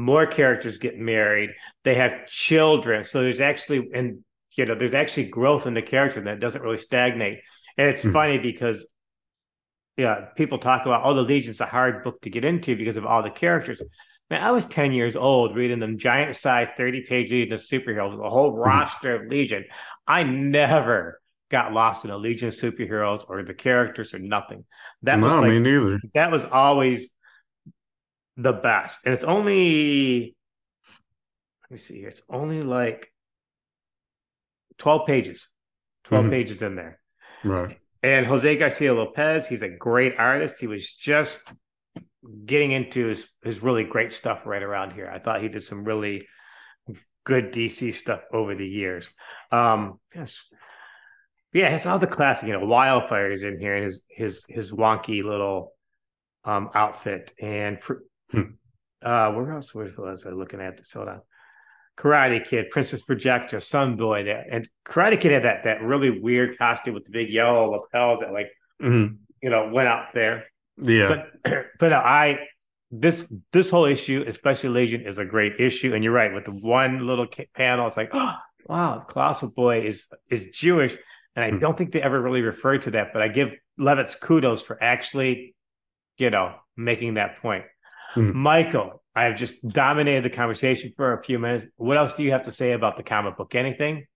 more 0.00 0.26
characters 0.26 0.78
get 0.78 0.98
married 0.98 1.50
they 1.84 1.94
have 1.94 2.26
children. 2.26 3.04
So 3.04 3.22
there's 3.22 3.40
actually 3.40 3.90
and 3.94 4.22
you 4.56 4.66
know 4.66 4.74
there's 4.74 4.94
actually 4.94 5.24
growth 5.24 5.66
in 5.66 5.74
the 5.74 5.82
character 5.82 6.20
that 6.22 6.40
doesn't 6.40 6.62
really 6.62 6.76
stagnate. 6.76 7.38
And 7.76 7.88
it's 7.88 8.02
mm-hmm. 8.02 8.12
funny 8.12 8.38
because 8.38 8.86
yeah 9.96 10.26
people 10.36 10.58
talk 10.58 10.86
about 10.86 11.02
oh 11.04 11.14
the 11.14 11.22
legion's 11.22 11.60
a 11.60 11.66
hard 11.66 12.04
book 12.04 12.20
to 12.22 12.30
get 12.30 12.44
into 12.44 12.76
because 12.76 12.96
of 12.96 13.06
all 13.06 13.22
the 13.22 13.30
characters. 13.30 13.82
Man 14.30 14.42
i 14.42 14.50
was 14.50 14.66
10 14.66 14.92
years 14.92 15.16
old 15.16 15.56
reading 15.56 15.80
them 15.80 15.98
giant 15.98 16.36
size 16.36 16.68
30 16.76 17.04
page 17.06 17.32
legion 17.32 17.52
of 17.52 17.60
superheroes 17.60 18.24
a 18.24 18.30
whole 18.30 18.52
mm-hmm. 18.52 18.60
roster 18.60 19.14
of 19.14 19.30
legion. 19.30 19.64
I 20.06 20.22
never 20.24 21.20
got 21.50 21.72
lost 21.72 22.04
in 22.04 22.10
a 22.10 22.16
legion 22.16 22.48
of 22.48 22.54
superheroes 22.54 23.24
or 23.28 23.42
the 23.42 23.54
characters 23.54 24.14
or 24.14 24.18
nothing. 24.18 24.64
That 25.02 25.18
no, 25.18 25.26
was 25.26 25.34
like, 25.34 25.48
me 25.48 25.58
neither. 25.58 25.98
that 26.14 26.30
was 26.30 26.44
always 26.44 27.10
the 28.36 28.52
best. 28.52 29.00
And 29.04 29.12
it's 29.12 29.24
only, 29.24 30.36
let 31.62 31.70
me 31.70 31.76
see 31.76 31.98
here, 31.98 32.08
it's 32.08 32.22
only 32.28 32.62
like 32.62 33.12
12 34.78 35.06
pages, 35.06 35.48
12 36.04 36.24
mm-hmm. 36.24 36.30
pages 36.30 36.62
in 36.62 36.76
there. 36.76 37.00
Right. 37.44 37.78
And 38.02 38.26
Jose 38.26 38.56
Garcia 38.56 38.94
Lopez, 38.94 39.46
he's 39.46 39.62
a 39.62 39.68
great 39.68 40.14
artist. 40.18 40.58
He 40.58 40.66
was 40.66 40.94
just 40.94 41.54
getting 42.46 42.72
into 42.72 43.06
his, 43.06 43.34
his 43.44 43.62
really 43.62 43.84
great 43.84 44.12
stuff 44.12 44.46
right 44.46 44.62
around 44.62 44.92
here. 44.92 45.10
I 45.12 45.18
thought 45.18 45.42
he 45.42 45.48
did 45.48 45.62
some 45.62 45.84
really 45.84 46.26
good 47.24 47.52
DC 47.52 47.92
stuff 47.94 48.22
over 48.32 48.54
the 48.54 48.66
years. 48.66 49.08
Um, 49.52 50.00
yes. 50.14 50.42
Yeah, 51.52 51.74
it's 51.74 51.86
all 51.86 51.98
the 51.98 52.06
classic, 52.06 52.48
you 52.48 52.52
know, 52.52 52.64
Wildfire's 52.64 53.42
in 53.42 53.58
here 53.58 53.74
and 53.74 53.84
his 53.84 54.02
his 54.08 54.44
his 54.48 54.72
wonky 54.72 55.24
little 55.24 55.72
um 56.44 56.70
outfit. 56.74 57.32
And 57.40 57.82
for 57.82 58.04
Hmm. 58.30 58.42
Uh, 59.02 59.32
where 59.32 59.52
else 59.52 59.74
was 59.74 60.26
I 60.26 60.30
looking 60.30 60.60
at 60.60 60.76
this? 60.76 60.92
Hold 60.92 61.08
on. 61.08 61.20
Karate 62.00 62.44
Kid, 62.44 62.70
Princess 62.70 63.02
Projectra, 63.02 63.62
Sun 63.62 63.96
Boy, 63.96 64.24
that 64.24 64.46
and 64.50 64.68
Karate 64.86 65.20
Kid 65.20 65.32
had 65.32 65.44
that 65.44 65.64
that 65.64 65.82
really 65.82 66.10
weird 66.10 66.56
costume 66.56 66.94
with 66.94 67.04
the 67.04 67.10
big 67.10 67.30
yellow 67.30 67.70
lapels 67.70 68.20
that 68.20 68.32
like 68.32 68.48
mm-hmm. 68.82 69.14
you 69.42 69.50
know 69.50 69.70
went 69.72 69.88
out 69.88 70.14
there. 70.14 70.44
Yeah, 70.78 71.24
but 71.44 71.66
but 71.78 71.92
I 71.92 72.38
this 72.90 73.32
this 73.52 73.70
whole 73.70 73.84
issue, 73.84 74.24
especially 74.26 74.70
Legion, 74.70 75.06
is 75.06 75.18
a 75.18 75.24
great 75.24 75.60
issue, 75.60 75.94
and 75.94 76.02
you're 76.02 76.12
right 76.12 76.32
with 76.32 76.44
the 76.46 76.52
one 76.52 77.06
little 77.06 77.26
panel. 77.54 77.86
It's 77.86 77.98
like, 77.98 78.10
oh 78.14 78.34
wow, 78.66 79.04
Colossal 79.06 79.52
Boy 79.54 79.86
is 79.86 80.06
is 80.30 80.46
Jewish, 80.46 80.96
and 81.36 81.44
I 81.44 81.50
mm-hmm. 81.50 81.58
don't 81.58 81.76
think 81.76 81.92
they 81.92 82.02
ever 82.02 82.20
really 82.20 82.42
referred 82.42 82.82
to 82.82 82.92
that, 82.92 83.12
but 83.12 83.20
I 83.20 83.28
give 83.28 83.50
Levitz 83.78 84.18
kudos 84.18 84.62
for 84.62 84.82
actually, 84.82 85.54
you 86.16 86.30
know, 86.30 86.54
making 86.76 87.14
that 87.14 87.42
point. 87.42 87.64
Mm-hmm. 88.14 88.36
Michael, 88.36 89.02
I 89.14 89.24
have 89.24 89.36
just 89.36 89.66
dominated 89.68 90.24
the 90.24 90.30
conversation 90.30 90.92
for 90.96 91.14
a 91.14 91.22
few 91.22 91.38
minutes. 91.38 91.66
What 91.76 91.96
else 91.96 92.14
do 92.14 92.22
you 92.22 92.32
have 92.32 92.42
to 92.44 92.52
say 92.52 92.72
about 92.72 92.96
the 92.96 93.02
comic 93.02 93.36
book? 93.36 93.54
Anything? 93.54 94.06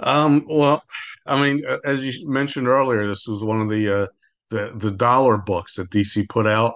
Um, 0.00 0.46
well, 0.48 0.82
I 1.26 1.40
mean, 1.40 1.62
as 1.84 2.04
you 2.04 2.28
mentioned 2.28 2.66
earlier, 2.66 3.06
this 3.06 3.26
was 3.26 3.44
one 3.44 3.60
of 3.60 3.68
the 3.68 4.02
uh, 4.02 4.06
the 4.50 4.72
the 4.76 4.90
dollar 4.90 5.38
books 5.38 5.76
that 5.76 5.90
DC 5.90 6.28
put 6.28 6.46
out, 6.46 6.74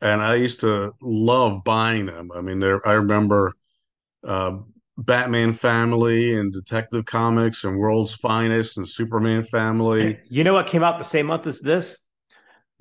and 0.00 0.22
I 0.22 0.36
used 0.36 0.60
to 0.60 0.92
love 1.00 1.64
buying 1.64 2.06
them. 2.06 2.30
I 2.34 2.40
mean, 2.40 2.60
there 2.60 2.86
I 2.86 2.92
remember 2.92 3.52
uh, 4.26 4.58
Batman 4.96 5.52
Family 5.52 6.34
and 6.38 6.52
Detective 6.52 7.04
Comics 7.04 7.64
and 7.64 7.76
World's 7.76 8.14
Finest 8.14 8.78
and 8.78 8.88
Superman 8.88 9.42
Family. 9.42 10.18
You 10.28 10.44
know 10.44 10.52
what 10.52 10.66
came 10.66 10.84
out 10.84 10.98
the 10.98 11.04
same 11.04 11.26
month 11.26 11.46
as 11.46 11.60
this? 11.60 11.98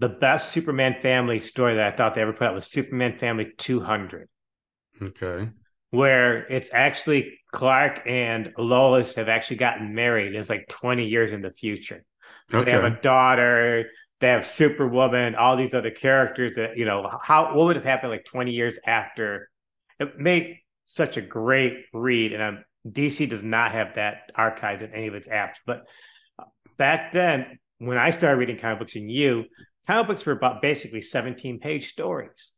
The 0.01 0.09
best 0.09 0.51
Superman 0.51 0.95
family 0.99 1.39
story 1.39 1.75
that 1.75 1.93
I 1.93 1.95
thought 1.95 2.15
they 2.15 2.21
ever 2.21 2.33
put 2.33 2.47
out 2.47 2.55
was 2.55 2.65
Superman 2.65 3.19
Family 3.19 3.53
200. 3.55 4.27
Okay. 4.99 5.49
Where 5.91 6.39
it's 6.47 6.73
actually 6.73 7.37
Clark 7.51 8.01
and 8.07 8.51
Lois 8.57 9.13
have 9.13 9.29
actually 9.29 9.57
gotten 9.57 9.93
married. 9.93 10.33
It's 10.33 10.49
like 10.49 10.67
20 10.69 11.05
years 11.05 11.31
in 11.31 11.43
the 11.43 11.51
future. 11.51 12.03
So 12.49 12.59
okay. 12.59 12.65
they 12.65 12.71
have 12.71 12.91
a 12.91 12.99
daughter, 12.99 13.91
they 14.19 14.29
have 14.29 14.45
Superwoman, 14.45 15.35
all 15.35 15.55
these 15.55 15.75
other 15.75 15.91
characters 15.91 16.55
that, 16.55 16.77
you 16.77 16.85
know, 16.85 17.07
how 17.21 17.55
what 17.55 17.67
would 17.67 17.75
have 17.75 17.85
happened 17.85 18.11
like 18.11 18.25
20 18.25 18.51
years 18.51 18.79
after? 18.83 19.51
It 19.99 20.17
made 20.17 20.57
such 20.83 21.17
a 21.17 21.21
great 21.21 21.85
read. 21.93 22.33
And 22.33 22.41
um, 22.41 22.63
DC 22.87 23.29
does 23.29 23.43
not 23.43 23.71
have 23.73 23.95
that 23.95 24.31
archived 24.35 24.81
in 24.81 24.95
any 24.95 25.05
of 25.05 25.13
its 25.13 25.27
apps. 25.27 25.57
But 25.67 25.85
back 26.79 27.13
then, 27.13 27.59
when 27.77 27.99
I 27.99 28.09
started 28.09 28.37
reading 28.37 28.57
comic 28.57 28.79
books 28.79 28.95
and 28.95 29.11
you, 29.11 29.45
comic 29.87 30.07
books 30.07 30.25
were 30.25 30.33
about 30.33 30.61
basically 30.61 31.01
17 31.01 31.59
page 31.59 31.91
stories. 31.91 32.51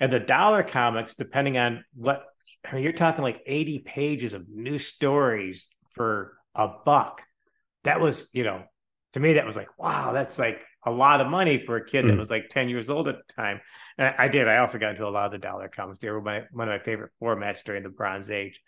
And 0.00 0.12
the 0.12 0.20
dollar 0.20 0.62
comics, 0.62 1.14
depending 1.14 1.56
on 1.56 1.84
what 1.94 2.24
I 2.64 2.74
mean, 2.74 2.84
you're 2.84 2.92
talking 2.92 3.22
like 3.22 3.42
80 3.46 3.80
pages 3.80 4.34
of 4.34 4.48
new 4.48 4.78
stories 4.78 5.68
for 5.92 6.36
a 6.54 6.68
buck. 6.84 7.22
That 7.84 8.00
was, 8.00 8.28
you 8.32 8.44
know, 8.44 8.62
to 9.14 9.20
me, 9.20 9.34
that 9.34 9.46
was 9.46 9.56
like, 9.56 9.78
wow, 9.78 10.12
that's 10.12 10.38
like 10.38 10.60
a 10.84 10.90
lot 10.90 11.20
of 11.20 11.28
money 11.28 11.64
for 11.64 11.76
a 11.76 11.84
kid 11.84 12.04
mm. 12.04 12.08
that 12.08 12.18
was 12.18 12.30
like 12.30 12.48
10 12.48 12.68
years 12.68 12.90
old 12.90 13.08
at 13.08 13.16
the 13.16 13.32
time. 13.32 13.60
And 13.98 14.14
I 14.18 14.28
did. 14.28 14.48
I 14.48 14.58
also 14.58 14.78
got 14.78 14.90
into 14.90 15.06
a 15.06 15.08
lot 15.08 15.26
of 15.26 15.32
the 15.32 15.38
dollar 15.38 15.68
comics. 15.68 15.98
They 15.98 16.10
were 16.10 16.20
my 16.20 16.42
one 16.52 16.68
of 16.68 16.78
my 16.78 16.84
favorite 16.84 17.12
formats 17.20 17.64
during 17.64 17.82
the 17.82 17.88
Bronze 17.88 18.30
Age. 18.30 18.62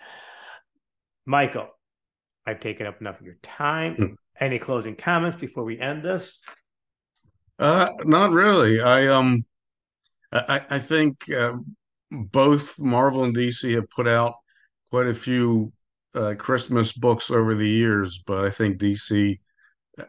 Michael, 1.26 1.68
I've 2.46 2.60
taken 2.60 2.86
up 2.86 3.00
enough 3.00 3.20
of 3.20 3.26
your 3.26 3.36
time. 3.42 3.96
Mm. 3.96 4.14
Any 4.40 4.58
closing 4.58 4.96
comments 4.96 5.36
before 5.36 5.64
we 5.64 5.78
end 5.78 6.02
this? 6.02 6.40
Uh, 7.58 7.90
not 8.04 8.30
really. 8.30 8.80
I 8.80 9.06
um, 9.08 9.44
I 10.32 10.62
I 10.70 10.78
think 10.78 11.30
uh, 11.30 11.54
both 12.10 12.78
Marvel 12.80 13.24
and 13.24 13.36
DC 13.36 13.74
have 13.74 13.90
put 13.90 14.06
out 14.06 14.34
quite 14.90 15.08
a 15.08 15.14
few 15.14 15.72
uh, 16.14 16.34
Christmas 16.38 16.92
books 16.92 17.30
over 17.30 17.54
the 17.54 17.68
years, 17.68 18.22
but 18.26 18.44
I 18.44 18.50
think 18.50 18.78
DC 18.78 19.38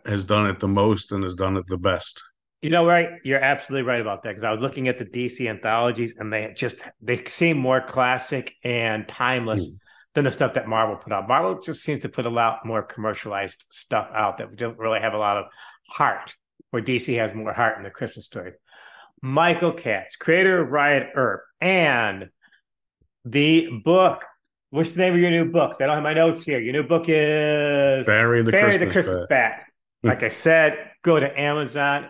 has 0.05 0.25
done 0.25 0.47
it 0.47 0.59
the 0.59 0.67
most 0.67 1.11
and 1.11 1.23
has 1.23 1.35
done 1.35 1.57
it 1.57 1.67
the 1.67 1.77
best. 1.77 2.23
You 2.61 2.69
know, 2.69 2.85
right? 2.85 3.11
You're 3.23 3.39
absolutely 3.39 3.87
right 3.87 4.01
about 4.01 4.23
that 4.23 4.29
because 4.29 4.43
I 4.43 4.51
was 4.51 4.59
looking 4.59 4.89
at 4.89 4.97
the 4.97 5.05
DC 5.05 5.49
anthologies 5.49 6.15
and 6.17 6.31
they 6.31 6.53
just 6.55 6.83
they 7.01 7.23
seem 7.25 7.57
more 7.57 7.81
classic 7.81 8.53
and 8.63 9.07
timeless 9.07 9.69
mm. 9.69 9.77
than 10.13 10.25
the 10.25 10.31
stuff 10.31 10.53
that 10.55 10.67
Marvel 10.67 10.97
put 10.97 11.13
out. 11.13 11.27
Marvel 11.27 11.61
just 11.61 11.83
seems 11.83 12.01
to 12.01 12.09
put 12.09 12.25
a 12.25 12.29
lot 12.29 12.65
more 12.65 12.83
commercialized 12.83 13.65
stuff 13.69 14.09
out 14.13 14.37
that 14.39 14.55
don't 14.57 14.77
really 14.77 14.99
have 14.99 15.13
a 15.13 15.17
lot 15.17 15.37
of 15.37 15.45
heart. 15.87 16.35
Where 16.71 16.81
DC 16.81 17.17
has 17.17 17.33
more 17.33 17.53
heart 17.53 17.77
in 17.77 17.83
the 17.83 17.89
Christmas 17.89 18.25
stories. 18.25 18.53
Michael 19.21 19.73
Katz, 19.73 20.15
creator 20.15 20.61
of 20.61 20.69
Riot 20.69 21.09
Earp, 21.15 21.41
and 21.59 22.29
the 23.25 23.69
book. 23.83 24.25
What's 24.69 24.91
the 24.91 24.99
name 24.99 25.15
of 25.15 25.19
your 25.19 25.31
new 25.31 25.51
books? 25.51 25.81
I 25.81 25.87
don't 25.87 25.95
have 25.95 26.03
my 26.03 26.13
notes 26.13 26.43
here. 26.43 26.59
Your 26.59 26.73
new 26.73 26.83
book 26.83 27.05
is 27.07 28.05
Barry 28.05 28.43
the 28.43 28.51
Barry 28.51 28.77
Christmas, 28.77 28.87
the 28.87 28.93
Christmas 28.93 29.27
Bat. 29.27 29.63
Hmm. 30.03 30.07
Like 30.07 30.23
I 30.23 30.27
said, 30.27 30.91
go 31.03 31.19
to 31.19 31.39
Amazon. 31.39 32.07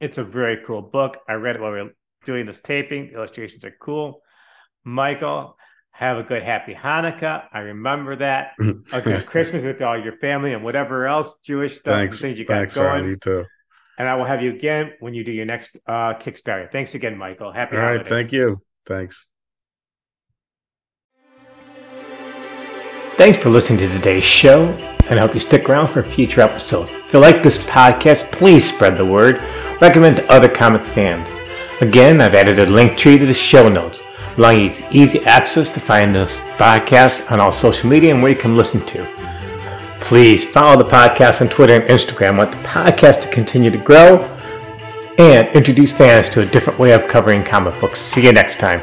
It's 0.00 0.18
a 0.18 0.24
very 0.24 0.64
cool 0.66 0.82
book. 0.82 1.18
I 1.28 1.34
read 1.34 1.56
it 1.56 1.62
while 1.62 1.72
we 1.72 1.82
were 1.82 1.94
doing 2.24 2.46
this 2.46 2.60
taping. 2.60 3.08
The 3.08 3.14
illustrations 3.14 3.64
are 3.64 3.74
cool. 3.80 4.22
Michael, 4.84 5.56
have 5.98 6.16
a 6.16 6.22
good 6.22 6.42
happy 6.42 6.74
Hanukkah. 6.74 7.44
I 7.52 7.58
remember 7.60 8.16
that. 8.16 8.52
Okay, 8.92 9.20
Christmas 9.22 9.62
with 9.62 9.82
all 9.82 10.02
your 10.02 10.16
family 10.18 10.54
and 10.54 10.64
whatever 10.64 11.06
else 11.06 11.34
Jewish 11.44 11.76
stuff 11.76 11.94
thanks, 11.94 12.20
things 12.20 12.38
you 12.38 12.44
got 12.44 12.54
thanks, 12.54 12.74
going. 12.74 12.86
Randy, 12.86 13.16
too. 13.18 13.44
And 13.98 14.08
I 14.08 14.14
will 14.14 14.24
have 14.24 14.42
you 14.42 14.50
again 14.50 14.92
when 15.00 15.12
you 15.12 15.24
do 15.24 15.32
your 15.32 15.44
next 15.44 15.76
uh, 15.86 16.14
Kickstarter. 16.14 16.70
Thanks 16.70 16.94
again, 16.94 17.18
Michael. 17.18 17.52
Happy 17.52 17.76
All 17.76 17.82
holidays. 17.82 17.98
right, 17.98 18.06
thank 18.08 18.32
you. 18.32 18.62
Thanks. 18.86 19.26
Thanks 23.16 23.36
for 23.36 23.50
listening 23.50 23.80
to 23.80 23.88
today's 23.88 24.22
show, 24.22 24.66
and 25.10 25.18
I 25.18 25.22
hope 25.22 25.34
you 25.34 25.40
stick 25.40 25.68
around 25.68 25.88
for 25.88 26.04
future 26.04 26.40
episodes. 26.40 26.92
If 26.92 27.12
you 27.12 27.18
like 27.18 27.42
this 27.42 27.58
podcast, 27.66 28.30
please 28.30 28.72
spread 28.72 28.96
the 28.96 29.04
word. 29.04 29.42
Recommend 29.80 30.18
to 30.18 30.32
other 30.32 30.48
comic 30.48 30.82
fans. 30.92 31.28
Again, 31.80 32.20
I've 32.20 32.34
added 32.34 32.60
a 32.60 32.66
link 32.66 32.96
tree 32.96 33.18
to 33.18 33.26
the 33.26 33.34
show 33.34 33.68
notes, 33.68 34.00
allowing 34.36 34.60
you 34.66 34.72
easy 34.92 35.18
access 35.24 35.74
to 35.74 35.80
find 35.80 36.14
this 36.14 36.38
podcast 36.56 37.28
on 37.32 37.40
all 37.40 37.52
social 37.52 37.90
media 37.90 38.14
and 38.14 38.22
where 38.22 38.30
you 38.30 38.38
can 38.38 38.54
listen 38.54 38.86
to. 38.86 39.27
Please 40.00 40.44
follow 40.44 40.82
the 40.82 40.88
podcast 40.88 41.40
on 41.40 41.48
Twitter 41.48 41.74
and 41.74 41.90
Instagram. 41.90 42.34
I 42.34 42.38
want 42.38 42.52
the 42.52 42.58
podcast 42.58 43.20
to 43.22 43.28
continue 43.28 43.70
to 43.70 43.78
grow 43.78 44.18
and 45.18 45.48
introduce 45.48 45.92
fans 45.92 46.30
to 46.30 46.40
a 46.42 46.46
different 46.46 46.78
way 46.78 46.92
of 46.92 47.06
covering 47.08 47.44
comic 47.44 47.78
books. 47.80 48.00
See 48.00 48.24
you 48.24 48.32
next 48.32 48.58
time. 48.58 48.80